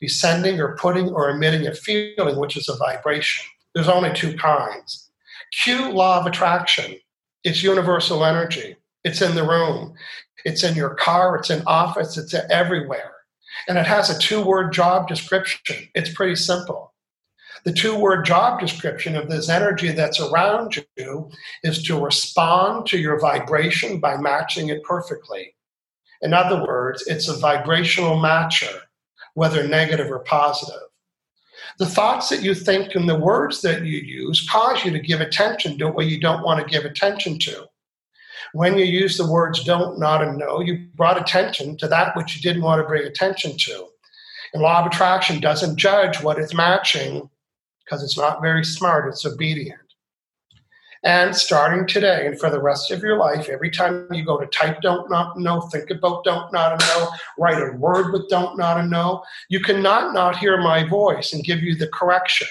[0.00, 3.44] be sending or putting or emitting a feeling, which is a vibration.
[3.74, 5.10] There's only two kinds.
[5.62, 6.96] Q, law of attraction.
[7.44, 8.76] It's universal energy.
[9.04, 9.94] It's in the room.
[10.44, 11.36] It's in your car.
[11.36, 12.16] It's in office.
[12.16, 13.12] It's everywhere.
[13.68, 15.88] And it has a two word job description.
[15.94, 16.93] It's pretty simple.
[17.64, 21.30] The two word job description of this energy that's around you
[21.62, 25.54] is to respond to your vibration by matching it perfectly.
[26.20, 28.80] In other words, it's a vibrational matcher,
[29.32, 30.88] whether negative or positive.
[31.78, 35.22] The thoughts that you think and the words that you use cause you to give
[35.22, 37.66] attention to what you don't want to give attention to.
[38.52, 42.36] When you use the words don't, not, and no, you brought attention to that which
[42.36, 43.88] you didn't want to bring attention to.
[44.52, 47.28] And law of attraction doesn't judge what it's matching
[47.84, 49.80] because it's not very smart, it's obedient.
[51.04, 54.46] And starting today and for the rest of your life, every time you go to
[54.46, 58.56] type don't not know, think about don't not and know, write a word with don't
[58.56, 62.48] not and know, you cannot not hear my voice and give you the correction.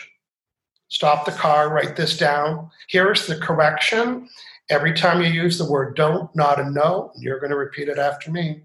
[0.89, 2.69] Stop the car, write this down.
[2.89, 4.29] Here's the correction.
[4.69, 7.97] Every time you use the word don't, not, and no, you're going to repeat it
[7.97, 8.61] after me.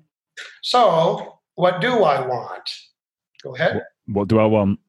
[0.62, 2.70] So, what do I want?
[3.42, 3.82] Go ahead.
[4.06, 4.80] What do I want?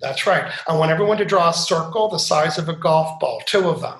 [0.00, 0.52] That's right.
[0.66, 3.80] I want everyone to draw a circle the size of a golf ball, two of
[3.80, 3.98] them.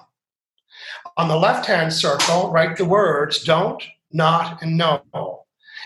[1.17, 5.03] On the left hand circle, write the words don't, not, and no.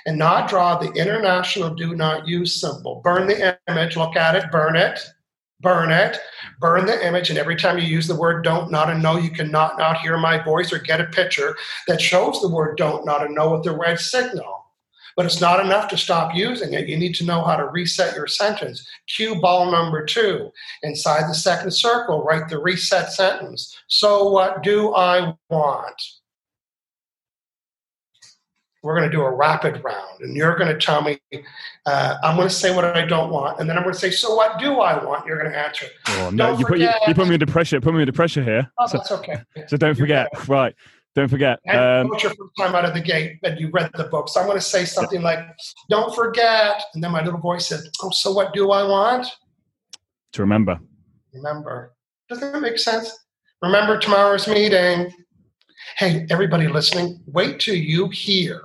[0.05, 3.01] And not draw the international do not use symbol.
[3.03, 5.01] Burn the image, look at it, burn it,
[5.61, 6.19] burn it,
[6.61, 7.31] burn the image.
[7.31, 9.99] And every time you use the word don't, not, and no, you can not, not
[9.99, 13.53] hear my voice or get a picture that shows the word don't, not, and no
[13.53, 14.62] with the red signal.
[15.17, 16.89] But it's not enough to stop using it.
[16.89, 18.87] You need to know how to reset your sentence.
[19.09, 20.51] Cue ball number two.
[20.83, 23.77] Inside the second circle, write the reset sentence.
[23.89, 26.03] So, what do I want?
[28.83, 31.21] We're going to do a rapid round, and you're going to tell me,
[31.87, 34.11] uh, I'm going to say what I don't want, and then I'm going to say,
[34.11, 35.25] So, what do I want?
[35.25, 35.87] You're going to answer.
[36.09, 37.81] Oh, no, you put, you, you, put me under pressure.
[37.81, 38.69] Put me under pressure here.
[38.79, 39.37] Oh, so, that's okay.
[39.69, 40.29] So, don't forget.
[40.49, 40.75] Right.
[41.15, 41.59] Don't forget.
[41.69, 44.29] Um, your first time out of the gate and you read the book.
[44.29, 45.27] So I'm going to say something yeah.
[45.27, 45.41] like,
[45.91, 46.83] don't forget.
[46.95, 49.27] And then my little voice said, oh, so what do I want?
[50.33, 50.81] To remember.
[51.35, 51.93] Remember.
[52.31, 53.15] Doesn't that make sense?
[53.61, 55.13] Remember tomorrow's meeting.
[55.99, 58.63] Hey, everybody listening, wait till you hear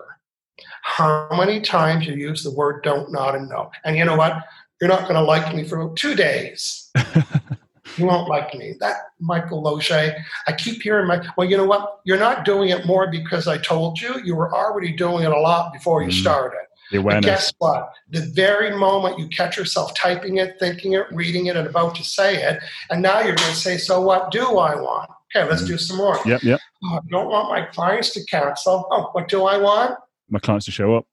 [0.83, 3.69] how many times you use the word don't, not, and no.
[3.83, 4.41] And you know what?
[4.79, 6.89] You're not going to like me for two days.
[7.97, 8.75] You won't like me.
[8.79, 10.15] That Michael Losier.
[10.47, 12.01] I keep hearing my, well, you know what?
[12.05, 14.21] You're not doing it more because I told you.
[14.23, 16.21] You were already doing it a lot before you mm.
[16.21, 16.59] started.
[16.91, 17.25] The awareness.
[17.25, 17.89] But guess what?
[18.11, 22.03] The very moment you catch yourself typing it, thinking it, reading it, and about to
[22.03, 25.09] say it, and now you're going to say, so what do I want?
[25.35, 25.67] Okay, let's mm.
[25.67, 26.17] do some more.
[26.25, 26.59] Yep, yep.
[26.83, 28.87] Oh, I don't want my clients to cancel.
[28.91, 29.97] Oh, what do I want?
[30.29, 31.05] My clients to show up.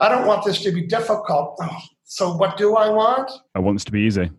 [0.00, 1.56] I don't want this to be difficult.
[1.62, 3.30] Oh, so what do I want?
[3.54, 4.30] I want this to be easy.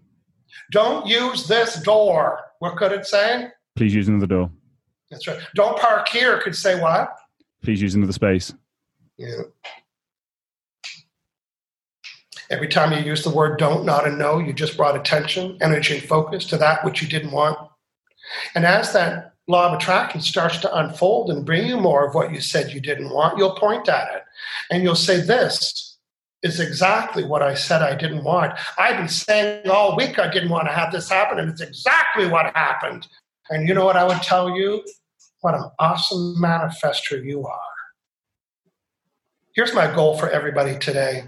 [0.71, 2.39] Don't use this door.
[2.59, 3.49] What could it say?
[3.75, 4.51] Please use another door.
[5.09, 5.39] That's right.
[5.55, 7.15] Don't park here could say what?
[7.63, 8.53] Please use another space.
[9.17, 9.41] Yeah.
[12.49, 15.97] Every time you use the word don't, not, and no, you just brought attention, energy,
[15.97, 17.57] and focus to that which you didn't want.
[18.55, 22.33] And as that law of attraction starts to unfold and bring you more of what
[22.33, 24.23] you said you didn't want, you'll point at it
[24.69, 25.90] and you'll say, This
[26.43, 28.57] is exactly what I said I didn't want.
[28.77, 32.27] I've been saying all week I didn't want to have this happen, and it's exactly
[32.27, 33.07] what happened.
[33.49, 34.83] And you know what I would tell you?
[35.41, 37.59] What an awesome manifester you are.
[39.55, 41.25] Here's my goal for everybody today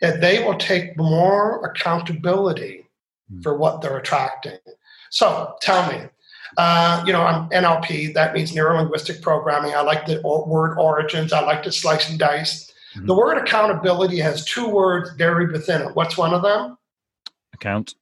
[0.00, 2.86] that they will take more accountability
[3.30, 3.40] hmm.
[3.42, 4.58] for what they're attracting.
[5.10, 6.08] So tell me,
[6.56, 9.74] uh, you know, I'm NLP, that means neuro linguistic programming.
[9.74, 12.72] I like the word origins, I like to slice and dice.
[12.94, 13.06] Mm-hmm.
[13.06, 15.96] The word accountability has two words buried within it.
[15.96, 16.78] What's one of them?
[17.52, 17.96] Account.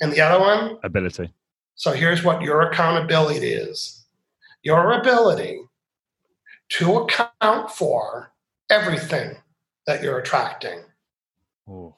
[0.00, 0.78] And the other one?
[0.84, 1.32] Ability.
[1.74, 4.04] So here's what your accountability is
[4.62, 5.60] your ability
[6.68, 8.32] to account for
[8.70, 9.36] everything
[9.86, 10.80] that you're attracting.
[11.68, 11.95] Oh.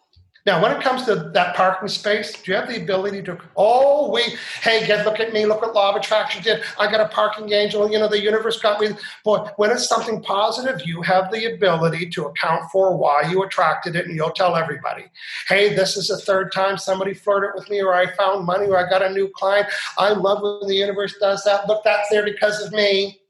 [0.49, 4.11] Now, when it comes to that parking space, do you have the ability to, oh,
[4.11, 4.23] we,
[4.63, 6.63] hey, get, look at me, look what law of attraction did.
[6.79, 8.93] I got a parking angel, you know, the universe got me.
[9.27, 13.95] Boy, when it's something positive, you have the ability to account for why you attracted
[13.95, 15.05] it, and you'll tell everybody,
[15.49, 18.79] hey, this is the third time somebody flirted with me, or I found money, or
[18.79, 19.69] I got a new client.
[19.99, 21.69] I love when the universe does that.
[21.69, 23.21] Look, that's there because of me.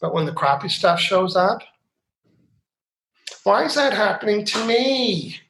[0.00, 1.60] But when the crappy stuff shows up,
[3.42, 5.40] why is that happening to me?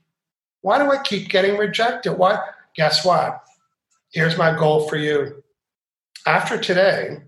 [0.66, 2.14] Why do I keep getting rejected?
[2.14, 2.40] Why?
[2.74, 3.40] Guess what?
[4.10, 5.44] Here's my goal for you.
[6.26, 7.18] After today,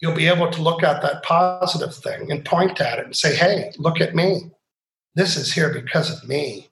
[0.00, 3.36] you'll be able to look at that positive thing and point at it and say,
[3.36, 4.50] hey, look at me.
[5.14, 6.70] This is here because of me.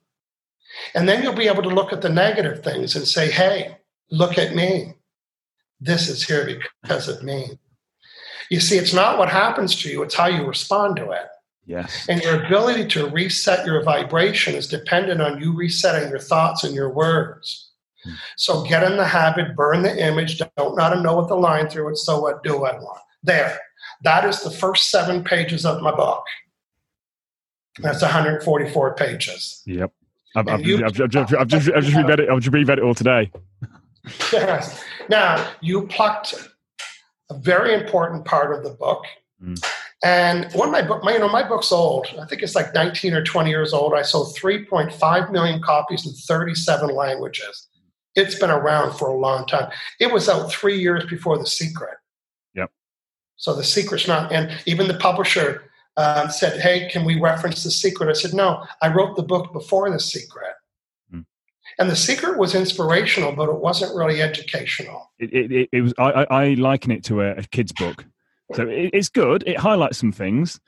[0.96, 3.76] And then you'll be able to look at the negative things and say, hey,
[4.10, 4.94] look at me.
[5.80, 7.56] This is here because of me.
[8.50, 11.28] You see, it's not what happens to you, it's how you respond to it.
[11.70, 12.06] Yes.
[12.08, 16.74] And your ability to reset your vibration is dependent on you resetting your thoughts and
[16.74, 17.70] your words.
[18.02, 18.14] Hmm.
[18.36, 21.90] So get in the habit, burn the image, don't not know what the line through
[21.90, 22.98] it, so what do I want?
[23.22, 23.56] There.
[24.02, 26.24] That is the first seven pages of my book.
[27.78, 29.62] That's 144 pages.
[29.64, 29.92] Yep.
[30.34, 32.28] I've, I've, you, I've, I've, just, I've just reread it.
[32.28, 33.30] I've just reread it all today.
[34.32, 34.82] yes.
[35.08, 36.34] Now you plucked
[37.30, 39.04] a very important part of the book,
[39.40, 39.56] mm.
[40.02, 42.06] And one of my book, my, you know, my book's old.
[42.20, 43.92] I think it's like 19 or 20 years old.
[43.92, 47.68] I sold 3.5 million copies in 37 languages.
[48.16, 49.70] It's been around for a long time.
[50.00, 51.98] It was out three years before The Secret.
[52.54, 52.70] Yep.
[53.36, 57.70] So The Secret's not, and even the publisher um, said, "Hey, can we reference The
[57.70, 60.54] Secret?" I said, "No, I wrote the book before The Secret."
[61.10, 61.20] Hmm.
[61.78, 65.12] And the secret was inspirational, but it wasn't really educational.
[65.18, 65.94] It, it, it was.
[65.98, 68.06] I, I, liken it to a, a kid's book.
[68.54, 69.44] So it's good.
[69.46, 70.60] It highlights some things,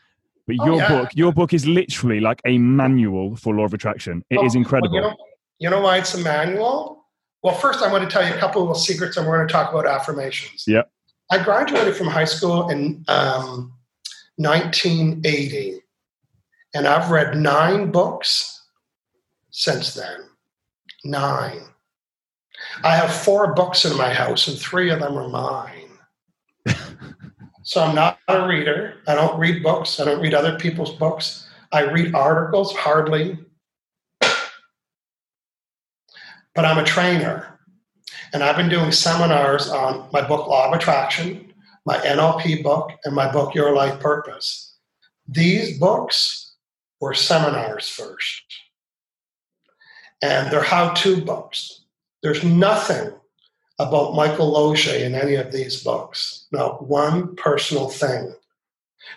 [0.47, 0.89] but oh, your yeah.
[0.89, 4.25] book, your book is literally like a manual for law of attraction.
[4.31, 4.95] It oh, is incredible.
[4.95, 5.17] Well, you, know,
[5.59, 7.07] you know why it's a manual?
[7.43, 9.49] Well, first I want to tell you a couple of little secrets, and we're going
[9.49, 10.65] to talk about affirmations.
[10.67, 10.91] Yep.
[11.31, 13.73] I graduated from high school in um,
[14.37, 15.81] 1980,
[16.75, 18.65] and I've read nine books
[19.51, 20.29] since then.
[21.05, 21.63] Nine.
[22.85, 25.82] I have four books in my house, and three of them are mine.
[27.65, 28.95] So I'm not a reader.
[29.07, 30.01] I don't read books.
[30.01, 31.49] I don't read other people's books.
[31.71, 33.39] I read articles hardly.
[36.55, 37.59] But I'm a trainer.
[38.33, 41.53] And I've been doing seminars on my book, Law of Attraction,
[41.87, 44.77] my NLP book, and my book, Your Life Purpose.
[45.29, 46.55] These books
[47.01, 48.43] were seminars first.
[50.21, 51.85] And they're how to books.
[52.23, 53.13] There's nothing
[53.87, 56.47] about Michael Losier in any of these books.
[56.53, 58.35] Not one personal thing.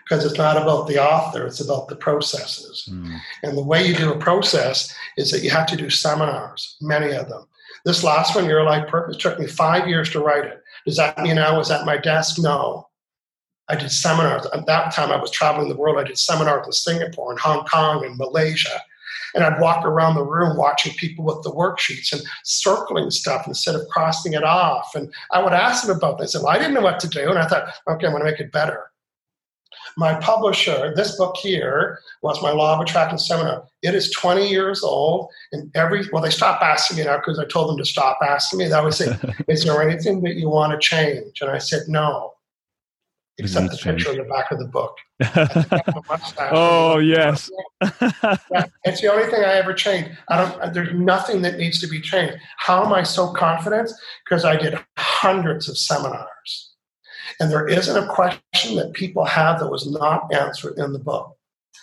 [0.04, 2.90] Because it's not about the author, it's about the processes.
[2.92, 3.20] Mm.
[3.44, 7.14] And the way you do a process is that you have to do seminars, many
[7.14, 7.46] of them.
[7.86, 10.62] This last one, Your Life Purpose, took me five years to write it.
[10.88, 12.38] Does that mean I was at my desk?
[12.40, 12.88] No.
[13.68, 14.48] I did seminars.
[14.54, 15.98] At that time, I was traveling the world.
[16.00, 18.82] I did seminars in Singapore and Hong Kong and Malaysia.
[19.36, 23.76] And I'd walk around the room watching people with the worksheets and circling stuff instead
[23.76, 24.96] of crossing it off.
[24.96, 26.34] And I would ask them about this.
[26.34, 27.30] And well, I didn't know what to do.
[27.30, 28.92] And I thought, okay, I'm going to make it better.
[29.98, 33.66] My publisher, this book here, was my Law of Attraction seminar.
[33.82, 37.46] It is 20 years old, and every well, they stopped asking me now because I
[37.46, 38.68] told them to stop asking me.
[38.68, 39.18] They would say,
[39.48, 42.35] "Is there anything that you want to change?" And I said, "No."
[43.38, 44.98] Except the picture in the back of the book.
[46.54, 50.12] oh yes, yeah, it's the only thing I ever changed.
[50.30, 50.74] I don't.
[50.74, 52.38] There's nothing that needs to be changed.
[52.58, 53.92] How am I so confident?
[54.24, 56.74] Because I did hundreds of seminars.
[57.42, 61.36] And there isn't a question that people have that was not answered in the book.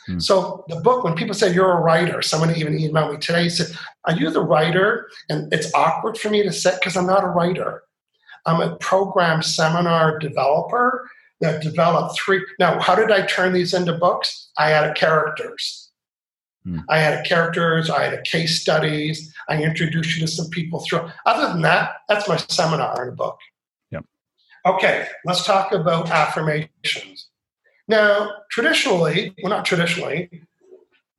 [0.07, 0.21] Hmm.
[0.21, 3.77] So the book, when people say you're a writer, someone even emailed me today said,
[4.07, 7.29] "Are you the writer?" And it's awkward for me to say because I'm not a
[7.29, 7.83] writer.
[8.47, 11.11] I'm a program seminar developer
[11.43, 12.41] that developed three.
[12.59, 14.51] Now, how did I turn these into books?
[14.57, 15.91] I added characters.
[16.65, 16.79] Hmm.
[16.89, 17.91] I added characters.
[17.91, 19.35] I added case studies.
[19.49, 21.11] I introduced you to some people through.
[21.27, 23.39] Other than that, that's my seminar in a book.
[23.91, 24.05] Yep.
[24.67, 27.29] Okay, let's talk about affirmations.
[27.89, 30.31] Now, traditionally, well, not traditionally,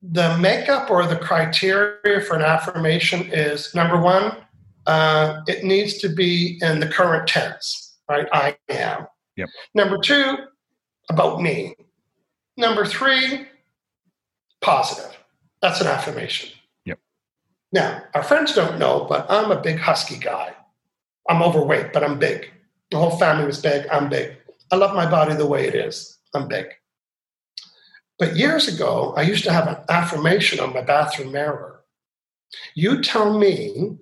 [0.01, 4.37] the makeup or the criteria for an affirmation is number one,
[4.85, 8.27] uh, it needs to be in the current tense, right?
[8.31, 9.07] I am.
[9.35, 9.49] Yep.
[9.73, 10.35] Number two,
[11.09, 11.75] about me.
[12.57, 13.47] Number three,
[14.61, 15.17] positive.
[15.61, 16.51] That's an affirmation.
[16.85, 16.99] Yep.
[17.71, 20.53] Now, our friends don't know, but I'm a big husky guy.
[21.29, 22.51] I'm overweight, but I'm big.
[22.91, 23.87] The whole family was big.
[23.91, 24.37] I'm big.
[24.71, 26.19] I love my body the way it is.
[26.35, 26.67] I'm big.
[28.19, 31.81] But years ago, I used to have an affirmation on my bathroom mirror.
[32.75, 33.97] You tell me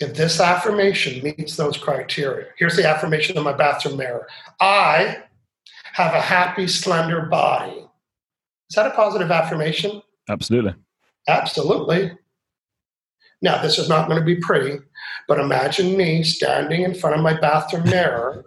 [0.00, 2.48] if this affirmation meets those criteria.
[2.56, 4.26] Here's the affirmation in my bathroom mirror
[4.60, 5.18] I
[5.92, 7.86] have a happy, slender body.
[8.70, 10.02] Is that a positive affirmation?
[10.28, 10.74] Absolutely.
[11.28, 12.12] Absolutely.
[13.42, 14.78] Now, this is not going to be pretty,
[15.26, 18.44] but imagine me standing in front of my bathroom mirror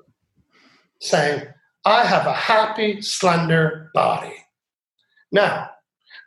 [1.02, 1.44] saying,
[1.86, 4.34] I have a happy, slender body.
[5.32, 5.70] Now,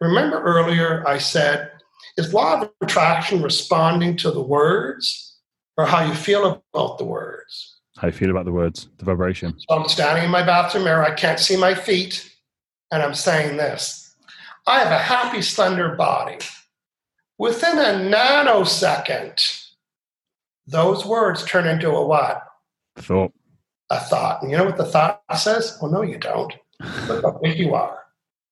[0.00, 1.70] remember earlier I said,
[2.16, 5.38] is law of attraction responding to the words
[5.76, 7.76] or how you feel about the words?
[7.98, 9.54] How you feel about the words, the vibration.
[9.58, 12.30] So I'm standing in my bathroom mirror, I can't see my feet,
[12.90, 14.14] and I'm saying this
[14.66, 16.38] I have a happy, slender body.
[17.38, 19.66] Within a nanosecond,
[20.66, 22.42] those words turn into a what?
[22.96, 23.32] Thought.
[23.90, 24.42] A thought.
[24.42, 25.78] And you know what the thought says?
[25.80, 26.52] Well, no, you don't.
[27.06, 27.98] Look how big you are.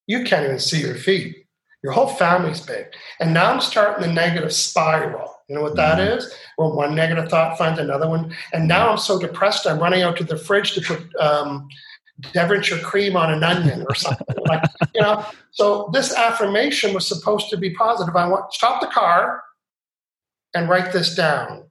[0.07, 1.43] You can't even see your feet.
[1.84, 2.86] Your whole family's big.
[3.20, 5.30] And now I'm starting the negative spiral.
[5.48, 6.16] You know what that mm-hmm.
[6.16, 6.34] is?
[6.56, 8.34] Well, one negative thought finds another one.
[8.54, 11.68] And now I'm so depressed, I'm running out to the fridge to put um,
[12.32, 14.62] Devonshire cream on an onion or something like
[14.94, 15.26] you know.
[15.50, 18.16] So this affirmation was supposed to be positive.
[18.16, 19.42] I want stop the car
[20.54, 21.64] and write this down.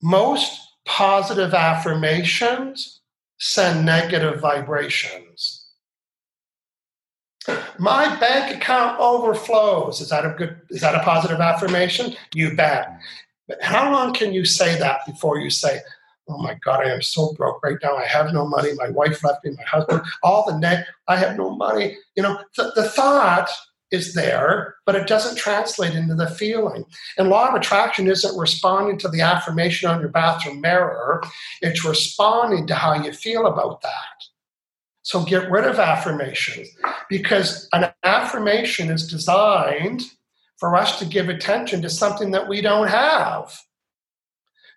[0.00, 3.02] Most positive affirmations
[3.38, 5.53] send negative vibrations.
[7.78, 10.00] My bank account overflows.
[10.00, 12.14] Is that a good is that a positive affirmation?
[12.34, 12.98] You bet.
[13.48, 15.80] But how long can you say that before you say,
[16.28, 17.96] oh my God, I am so broke right now.
[17.96, 18.70] I have no money.
[18.74, 21.98] My wife left me, my husband, all the net, I have no money.
[22.16, 23.50] You know, the, the thought
[23.90, 26.84] is there, but it doesn't translate into the feeling.
[27.18, 31.22] And law of attraction isn't responding to the affirmation on your bathroom mirror,
[31.60, 34.24] it's responding to how you feel about that.
[35.04, 36.68] So get rid of affirmations
[37.10, 40.02] because an affirmation is designed
[40.56, 43.54] for us to give attention to something that we don't have.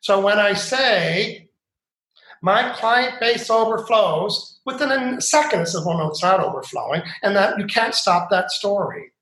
[0.02, 1.48] So when I say
[2.42, 7.34] my client base overflows, within a second, it says, well, no, it's not overflowing, and
[7.38, 9.14] that you can't stop that story.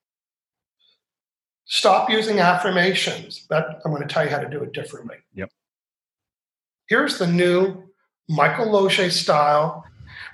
[1.66, 3.46] Stop using affirmations.
[3.48, 5.18] But I'm going to tell you how to do it differently.
[5.36, 5.52] Yep.
[6.88, 7.84] Here's the new
[8.28, 9.86] Michael Losier style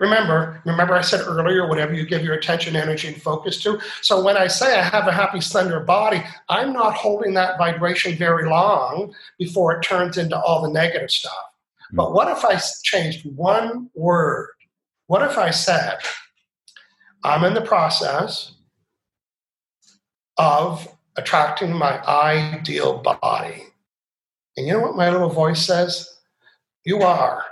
[0.01, 3.79] Remember, remember I said earlier, whatever you give your attention, energy, and focus to.
[4.01, 8.17] So when I say I have a happy, slender body, I'm not holding that vibration
[8.17, 11.31] very long before it turns into all the negative stuff.
[11.31, 11.97] Mm-hmm.
[11.97, 14.49] But what if I changed one word?
[15.05, 15.99] What if I said,
[17.23, 18.53] I'm in the process
[20.37, 23.65] of attracting my ideal body?
[24.57, 26.09] And you know what my little voice says?
[26.85, 27.45] You are.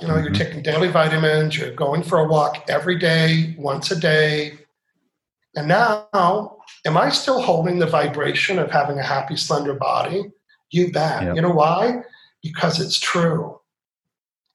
[0.00, 0.34] You know, you're mm-hmm.
[0.34, 4.58] taking daily vitamins, you're going for a walk every day, once a day.
[5.56, 6.08] And now,
[6.86, 10.30] am I still holding the vibration of having a happy, slender body?
[10.70, 11.24] You bet.
[11.24, 11.36] Yep.
[11.36, 12.02] You know why?
[12.42, 13.58] Because it's true.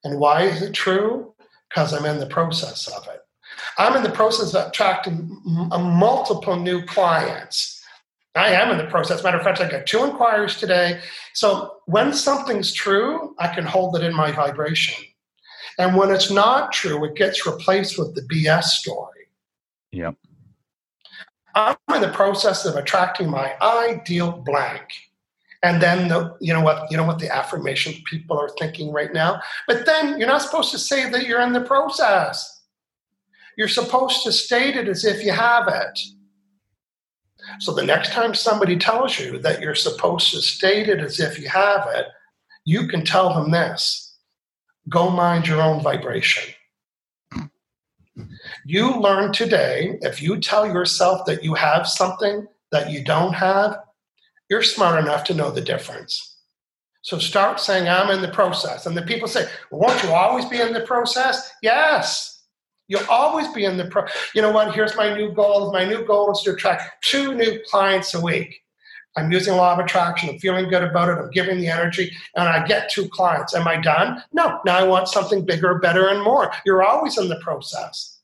[0.06, 1.34] And why is it true?
[1.70, 3.20] Because I'm in the process of it.
[3.78, 7.84] I'm in the process of attracting m- multiple new clients
[8.36, 9.24] I am in the process.
[9.24, 11.02] Matter of fact, I got two inquiries today.
[11.34, 15.04] So when something's true, I can hold it in my vibration.
[15.80, 19.28] And when it's not true, it gets replaced with the BS story.
[19.92, 20.16] Yep.
[21.56, 24.84] I'm in the process of attracting my ideal blank.
[25.62, 29.14] And then the, you know what you know what the affirmation people are thinking right
[29.14, 29.42] now.
[29.68, 32.62] But then you're not supposed to say that you're in the process.
[33.58, 36.00] You're supposed to state it as if you have it.
[37.60, 41.40] So the next time somebody tells you that you're supposed to state it as if
[41.40, 42.08] you have it,
[42.66, 44.03] you can tell them this
[44.90, 46.54] go mind your own vibration.
[48.66, 53.78] You learn today, if you tell yourself that you have something that you don't have,
[54.50, 56.38] you're smart enough to know the difference.
[57.02, 58.86] So start saying, I'm in the process.
[58.86, 61.52] And the people say, well, won't you always be in the process?
[61.62, 62.44] Yes.
[62.88, 64.06] You'll always be in the pro.
[64.36, 64.74] You know what?
[64.74, 65.72] Here's my new goal.
[65.72, 68.63] My new goal is to attract two new clients a week.
[69.16, 70.30] I'm using law of attraction.
[70.30, 71.22] I'm feeling good about it.
[71.22, 73.56] I'm giving the energy, and I get two clients.
[73.56, 74.24] Am I done?
[74.32, 74.60] No.
[74.66, 76.52] Now I want something bigger, better, and more.
[76.66, 78.20] You're always in the process.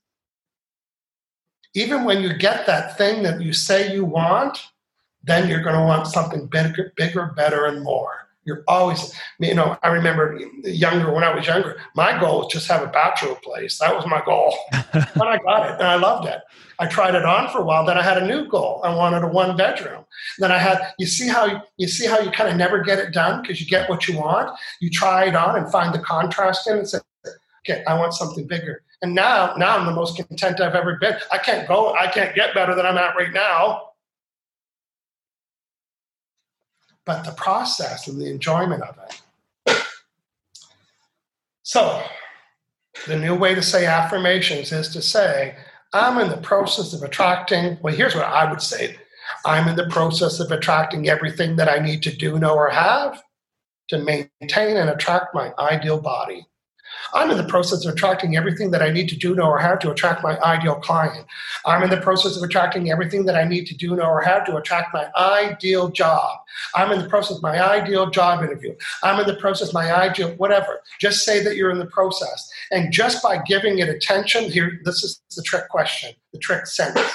[1.75, 4.59] Even when you get that thing that you say you want,
[5.23, 8.18] then you're going to want something bigger, bigger, better, and more.
[8.45, 12.67] You're always, you know, I remember younger, when I was younger, my goal was just
[12.67, 13.77] have a bachelor place.
[13.79, 14.55] That was my goal.
[14.93, 16.39] but I got it and I loved it.
[16.79, 17.85] I tried it on for a while.
[17.85, 18.81] Then I had a new goal.
[18.83, 20.05] I wanted a one bedroom.
[20.39, 23.13] Then I had, you see how, you see how you kind of never get it
[23.13, 24.57] done because you get what you want.
[24.79, 26.99] You try it on and find the contrast in it and say,
[27.69, 28.83] okay, I want something bigger.
[29.01, 31.15] And now, now I'm the most content I've ever been.
[31.31, 33.88] I can't go, I can't get better than I'm at right now.
[37.09, 39.83] But the process and the enjoyment of it.
[41.63, 42.03] So,
[43.07, 45.55] the new way to say affirmations is to say,
[45.91, 48.95] I'm in the process of attracting, well, here's what I would say
[49.43, 53.23] I'm in the process of attracting everything that I need to do, know, or have
[53.87, 56.45] to maintain and attract my ideal body.
[57.13, 59.79] I'm in the process of attracting everything that I need to do, know, or have
[59.79, 61.25] to attract my ideal client.
[61.65, 64.45] I'm in the process of attracting everything that I need to do, know, or have
[64.45, 66.39] to attract my ideal job.
[66.75, 68.75] I'm in the process of my ideal job interview.
[69.03, 70.81] I'm in the process my ideal whatever.
[70.99, 72.49] Just say that you're in the process.
[72.71, 77.11] And just by giving it attention, here, this is the trick question, the trick sentence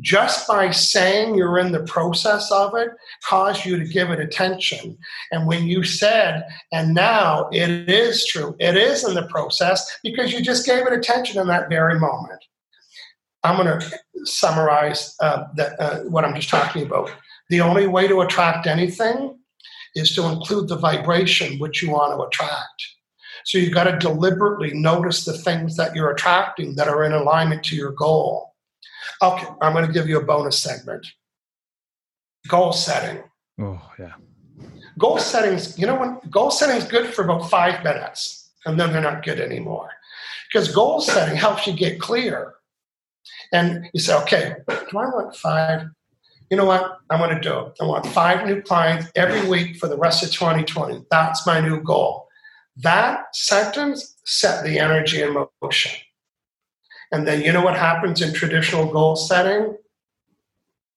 [0.00, 2.90] just by saying you're in the process of it
[3.24, 4.96] caused you to give it attention.
[5.30, 10.32] And when you said, and now it is true, it is in the process because
[10.32, 12.42] you just gave it attention in that very moment.
[13.44, 17.10] I'm going to summarize uh, that, uh, what I'm just talking about.
[17.50, 19.38] The only way to attract anything
[19.94, 22.82] is to include the vibration which you want to attract.
[23.44, 27.64] So you've got to deliberately notice the things that you're attracting that are in alignment
[27.64, 28.51] to your goal.
[29.22, 31.06] Okay, I'm going to give you a bonus segment.
[32.48, 33.22] Goal setting.
[33.60, 34.14] Oh, yeah.
[34.98, 36.28] Goal settings, you know what?
[36.28, 39.90] Goal setting is good for about five minutes, and then they're not good anymore.
[40.48, 42.54] Because goal setting helps you get clear.
[43.52, 45.86] And you say, okay, do I want five?
[46.50, 46.98] You know what?
[47.08, 47.72] I'm going to do it.
[47.80, 51.04] I want five new clients every week for the rest of 2020.
[51.10, 52.28] That's my new goal.
[52.76, 55.92] That sentence set the energy in motion.
[57.12, 59.76] And then you know what happens in traditional goal setting?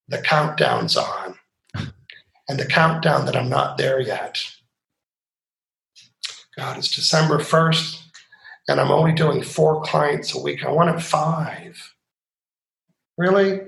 [0.07, 1.35] The countdown's on.
[2.47, 4.41] And the countdown that I'm not there yet.
[6.55, 8.01] God, it's December 1st,
[8.69, 10.63] and I'm only doing four clients a week.
[10.63, 11.93] I wanted five.
[13.17, 13.61] Really?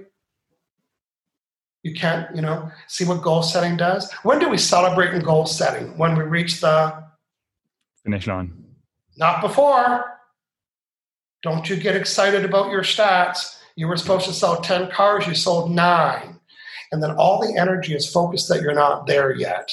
[1.83, 4.11] You can't, you know, see what goal setting does?
[4.23, 5.97] When do we celebrate in goal setting?
[5.97, 7.03] When we reach the
[8.03, 8.53] finish line.
[9.17, 10.16] Not before.
[11.47, 13.57] Don't you get excited about your stats.
[13.77, 16.41] You were supposed to sell 10 cars, you sold nine.
[16.91, 19.71] And then all the energy is focused that you're not there yet.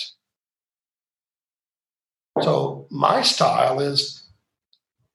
[2.42, 4.22] So, my style is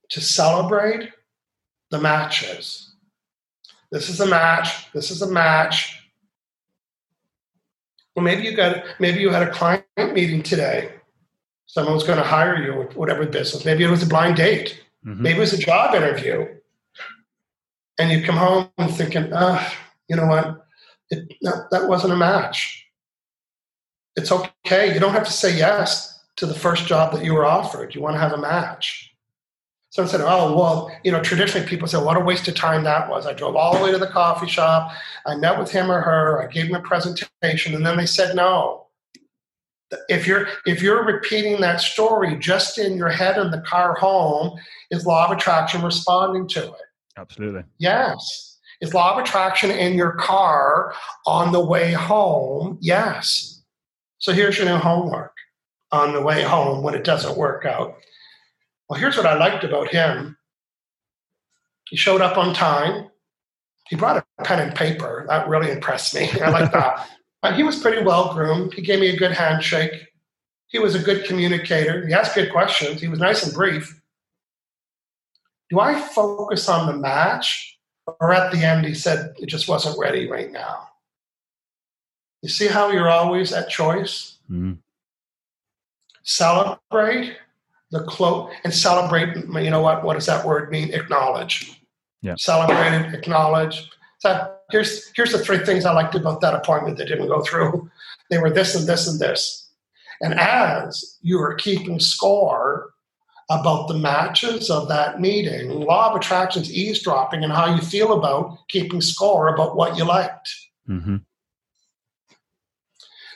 [0.10, 1.12] to celebrate
[1.92, 2.94] the matches.
[3.90, 4.92] This is a match.
[4.92, 6.04] This is a match.
[8.18, 10.92] Well, maybe you got maybe you had a client meeting today.
[11.68, 13.64] Someone was going to hire you with whatever business.
[13.64, 14.82] Maybe it was a blind date.
[15.06, 15.24] Mm-hmm.
[15.24, 16.48] Maybe it was a job interview.
[17.98, 19.76] And you come home thinking, ah,
[20.08, 20.66] you know what?
[21.10, 22.86] It, no, that wasn't a match.
[24.16, 24.94] It's okay.
[24.94, 27.94] You don't have to say yes to the first job that you were offered.
[27.94, 29.14] You want to have a match.
[29.92, 33.10] Someone said, oh, well, you know, traditionally people say, what a waste of time that
[33.10, 33.26] was.
[33.26, 34.92] I drove all the way to the coffee shop.
[35.26, 36.44] I met with him or her.
[36.44, 37.74] I gave him a presentation.
[37.74, 38.89] And then they said no
[40.08, 44.58] if you're if you're repeating that story just in your head in the car home
[44.92, 46.88] is law of attraction responding to it
[47.18, 48.50] absolutely yes
[48.82, 50.94] Is law of attraction in your car
[51.26, 52.78] on the way home?
[52.80, 53.62] Yes.
[54.20, 55.34] So here's your new homework
[55.92, 57.98] on the way home when it doesn't work out.
[58.88, 60.38] Well, here's what I liked about him.
[61.90, 63.10] He showed up on time.
[63.90, 65.26] He brought a pen and paper.
[65.28, 66.30] That really impressed me.
[66.42, 67.06] I like that.
[67.42, 68.74] But he was pretty well groomed.
[68.74, 70.08] He gave me a good handshake.
[70.68, 72.06] He was a good communicator.
[72.06, 73.02] He asked good questions.
[73.02, 74.00] He was nice and brief.
[75.70, 77.78] Do I focus on the match?
[78.20, 80.90] Or at the end, he said it just wasn't ready right now.
[82.42, 84.38] You see how you're always at choice?
[84.50, 84.78] Mm.
[86.24, 87.38] Celebrate
[87.92, 89.36] the close and celebrate.
[89.36, 90.04] You know what?
[90.04, 90.94] What does that word mean?
[90.94, 91.82] Acknowledge.
[92.22, 92.36] Yeah.
[92.38, 93.90] Celebrate it, acknowledge.
[94.20, 97.90] So here's here's the three things I liked about that appointment that didn't go through.
[98.30, 99.70] They were this and this and this.
[100.22, 102.92] And as you are keeping score
[103.50, 108.58] about the matches of that meeting, law of attraction's eavesdropping and how you feel about
[108.68, 110.50] keeping score about what you liked.
[110.88, 111.18] Mm-hmm.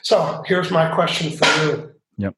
[0.02, 1.94] So here's my question for you.
[2.18, 2.34] Yep.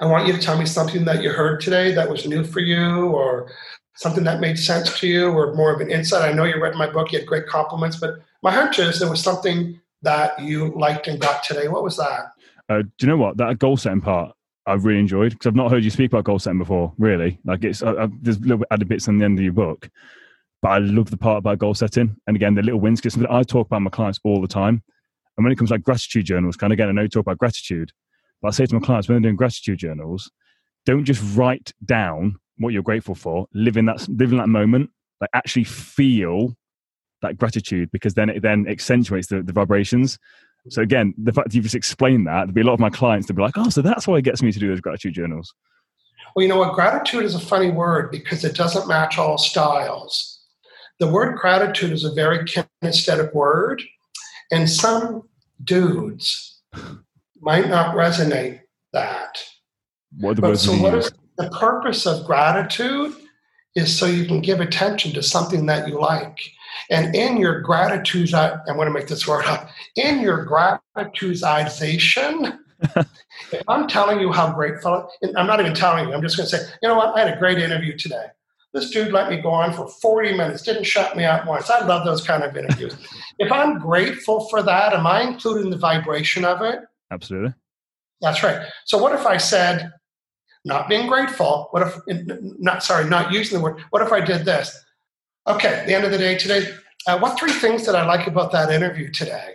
[0.00, 2.60] I want you to tell me something that you heard today that was new for
[2.60, 3.52] you or
[4.00, 6.22] something that made sense to you or more of an insight.
[6.22, 9.10] I know you read my book, you had great compliments, but my hunch is there
[9.10, 11.68] was something that you liked and got today.
[11.68, 12.32] What was that?
[12.70, 14.34] Uh, do you know what that goal setting part
[14.66, 16.94] I've really enjoyed because I've not heard you speak about goal setting before.
[16.96, 19.90] Really, like it's there's little added bits on the end of your book,
[20.62, 23.30] but I love the part about goal setting and again the little wins because something
[23.30, 24.82] I talk about my clients all the time.
[25.36, 27.22] And when it comes to like gratitude journals, kind of again I know you talk
[27.22, 27.92] about gratitude,
[28.40, 30.30] but I say to my clients when they're doing gratitude journals,
[30.86, 33.46] don't just write down what you're grateful for.
[33.54, 34.90] Live in that live in that moment.
[35.20, 36.56] Like actually feel
[37.22, 40.18] that gratitude because then it then accentuates the, the vibrations.
[40.68, 42.90] So again, the fact that you've just explained that, there'd be a lot of my
[42.90, 45.14] clients to be like, oh, so that's why it gets me to do those gratitude
[45.14, 45.54] journals.
[46.36, 46.74] Well, you know what?
[46.74, 50.42] Gratitude is a funny word because it doesn't match all styles.
[50.98, 53.82] The word gratitude is a very kinesthetic word,
[54.52, 55.22] and some
[55.64, 56.60] dudes
[57.40, 58.60] might not resonate
[58.92, 59.42] that.
[60.18, 63.14] What the but words so what is the purpose of gratitude
[63.74, 66.38] is so you can give attention to something that you like.
[66.90, 69.68] And in your gratitude, I'm going to make this word up.
[69.96, 72.58] In your gratitudization,
[73.52, 76.56] if I'm telling you how grateful, I'm not even telling you, I'm just going to
[76.56, 78.26] say, you know what, I had a great interview today.
[78.72, 81.70] This dude let me go on for 40 minutes, didn't shut me out once.
[81.70, 82.94] I love those kind of interviews.
[83.38, 86.80] if I'm grateful for that, am I including the vibration of it?
[87.10, 87.54] Absolutely.
[88.20, 88.68] That's right.
[88.84, 89.90] So, what if I said,
[90.64, 91.94] not being grateful, what if,
[92.58, 94.78] not sorry, not using the word, what if I did this?
[95.46, 96.74] Okay, the end of the day today,
[97.06, 99.54] uh, what three things did I like about that interview today?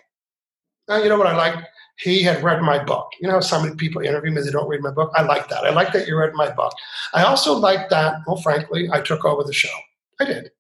[0.90, 1.64] Uh, you know what I like?
[1.98, 3.10] He had read my book.
[3.22, 5.12] You know how some people interview me, they don't read my book?
[5.16, 5.64] I like that.
[5.64, 6.74] I like that you read my book.
[7.14, 9.70] I also like that, well, frankly, I took over the show.
[10.20, 10.52] I did.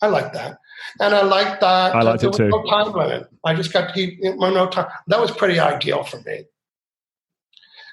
[0.00, 0.58] I like that.
[1.00, 1.94] And I like that.
[1.94, 2.48] I liked it too.
[2.48, 3.28] No time limit.
[3.44, 4.86] I just got to keep no time.
[5.06, 6.44] That was pretty ideal for me.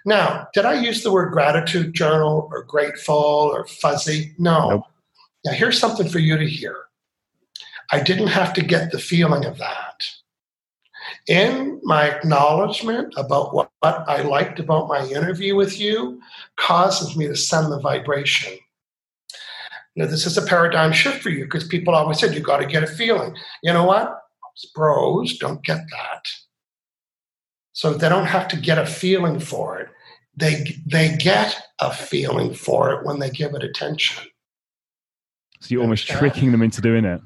[0.05, 4.33] Now, did I use the word gratitude journal or grateful or fuzzy?
[4.37, 4.69] No.
[4.69, 4.83] Nope.
[5.45, 6.75] Now, here's something for you to hear.
[7.91, 10.05] I didn't have to get the feeling of that.
[11.27, 16.21] In my acknowledgement about what, what I liked about my interview with you
[16.57, 18.57] causes me to send the vibration.
[19.95, 22.65] Now, this is a paradigm shift for you because people always said you got to
[22.65, 23.35] get a feeling.
[23.61, 24.17] You know what?
[24.73, 26.25] Bros don't get that.
[27.73, 29.89] So they don't have to get a feeling for it.
[30.41, 34.25] They they get a feeling for it when they give it attention.
[35.59, 37.21] So you're almost uh, tricking them into doing it.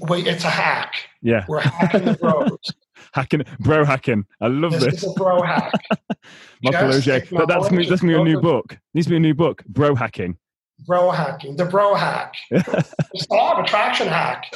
[0.00, 0.94] Wait, it's a hack.
[1.20, 1.44] Yeah.
[1.46, 2.58] We're hacking the bros.
[3.12, 4.24] hacking, bro hacking.
[4.40, 4.84] I love this.
[4.84, 5.74] This is a bro hack.
[6.62, 6.88] Michael.
[6.88, 7.86] That, that's me.
[7.86, 8.14] That's me.
[8.14, 8.78] A new book.
[8.94, 9.62] Needs to be a new book.
[9.66, 10.38] Bro hacking.
[10.86, 11.56] Bro hacking.
[11.56, 12.34] The bro hack.
[12.50, 14.50] it's a law of attraction hack.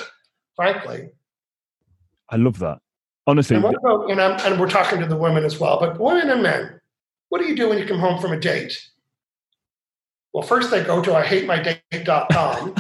[0.57, 1.11] Frankly.
[2.31, 2.79] I love that.
[3.27, 3.57] Honestly.
[3.57, 6.81] And, about, and, and we're talking to the women as well, but women and men.
[7.33, 8.79] What do you do when you come home from a date?
[10.35, 12.75] Well, first they go to ihatemydate.com.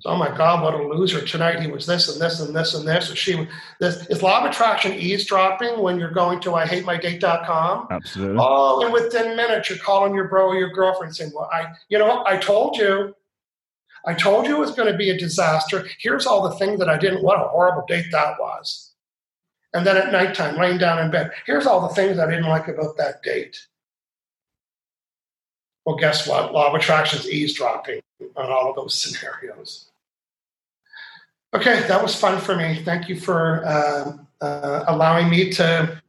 [0.00, 1.24] so, oh my God, what a loser.
[1.24, 3.12] Tonight he was this and this and this and this.
[3.12, 3.46] Or she
[3.78, 7.86] this is law of attraction eavesdropping when you're going to ihatemydate.com.
[7.92, 8.38] Absolutely.
[8.40, 11.96] Oh, and within minutes you're calling your bro or your girlfriend saying, Well, I you
[11.96, 12.24] know?
[12.26, 13.14] I told you.
[14.04, 15.86] I told you it was going to be a disaster.
[16.00, 17.22] Here's all the things that I didn't.
[17.22, 18.94] What a horrible date that was.
[19.74, 22.66] And then at nighttime, laying down in bed, here's all the things I didn't like
[22.66, 23.56] about that date.
[25.86, 26.52] Well, guess what?
[26.52, 28.00] Law of attraction is eavesdropping
[28.36, 29.86] on all of those scenarios.
[31.54, 32.82] Okay, that was fun for me.
[32.84, 36.02] Thank you for uh, uh, allowing me to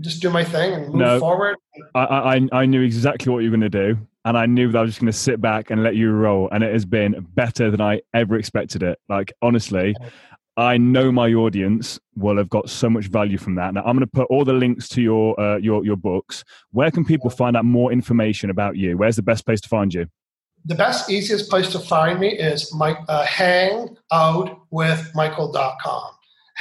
[0.00, 1.56] just do my thing and move no, forward.
[1.94, 4.78] I, I, I knew exactly what you were going to do, and I knew that
[4.78, 6.48] I was just going to sit back and let you roll.
[6.50, 8.98] And it has been better than I ever expected it.
[9.10, 9.94] Like honestly,
[10.58, 13.74] I know my audience will have got so much value from that.
[13.74, 16.42] Now I'm going to put all the links to your uh, your your books.
[16.72, 18.98] Where can people find out more information about you?
[18.98, 20.08] Where's the best place to find you?
[20.64, 26.10] The best, easiest place to find me is my uh, hangoutwithmichael.com.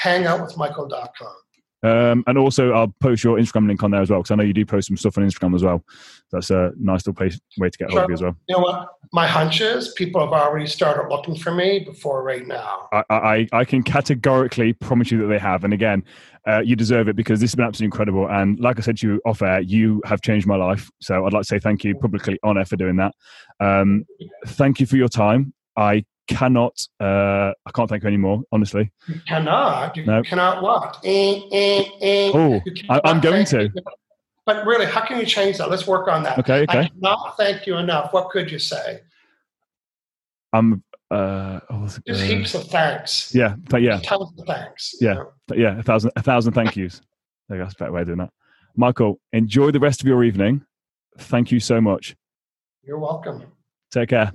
[0.04, 1.36] Hangoutwithmichael.com.
[1.84, 4.44] Um, and also, I'll post your Instagram link on there as well because I know
[4.44, 5.84] you do post some stuff on Instagram as well.
[6.32, 8.36] That's a nice little place, way to get hold of you as well.
[8.50, 8.90] You know what?
[9.14, 12.90] My hunch is people have already started looking for me before right now.
[12.92, 15.64] I, I, I can categorically promise you that they have.
[15.64, 16.04] And again,
[16.48, 18.28] uh, you deserve it because this has been absolutely incredible.
[18.28, 20.90] And like I said to you off air, you have changed my life.
[21.00, 23.14] So I'd like to say thank you publicly on air for doing that.
[23.60, 24.06] Um,
[24.48, 25.54] thank you for your time.
[25.78, 28.92] I cannot uh i can't thank you anymore honestly.
[29.08, 29.96] You cannot.
[29.96, 30.22] You no.
[30.24, 31.00] cannot what?
[31.04, 32.32] Eh, eh, eh.
[32.34, 33.70] oh I, am going to.
[34.46, 35.70] but really how can you change that?
[35.70, 36.38] Let's work on that.
[36.40, 36.80] Okay okay.
[36.80, 38.14] I cannot thank you enough.
[38.14, 39.02] What could you say?
[40.54, 43.34] I'm uh oh, just uh, heaps of thanks.
[43.34, 44.00] Yeah but yeah.
[44.02, 44.96] Tons of thanks.
[45.00, 45.32] Yeah know?
[45.56, 47.02] yeah a thousand a thousand thank yous.
[47.50, 48.32] That's a better way of doing that.
[48.76, 50.66] Michael enjoy the rest of your evening.
[51.18, 52.16] Thank you so much.
[52.84, 53.44] You're welcome.
[53.92, 54.34] Take care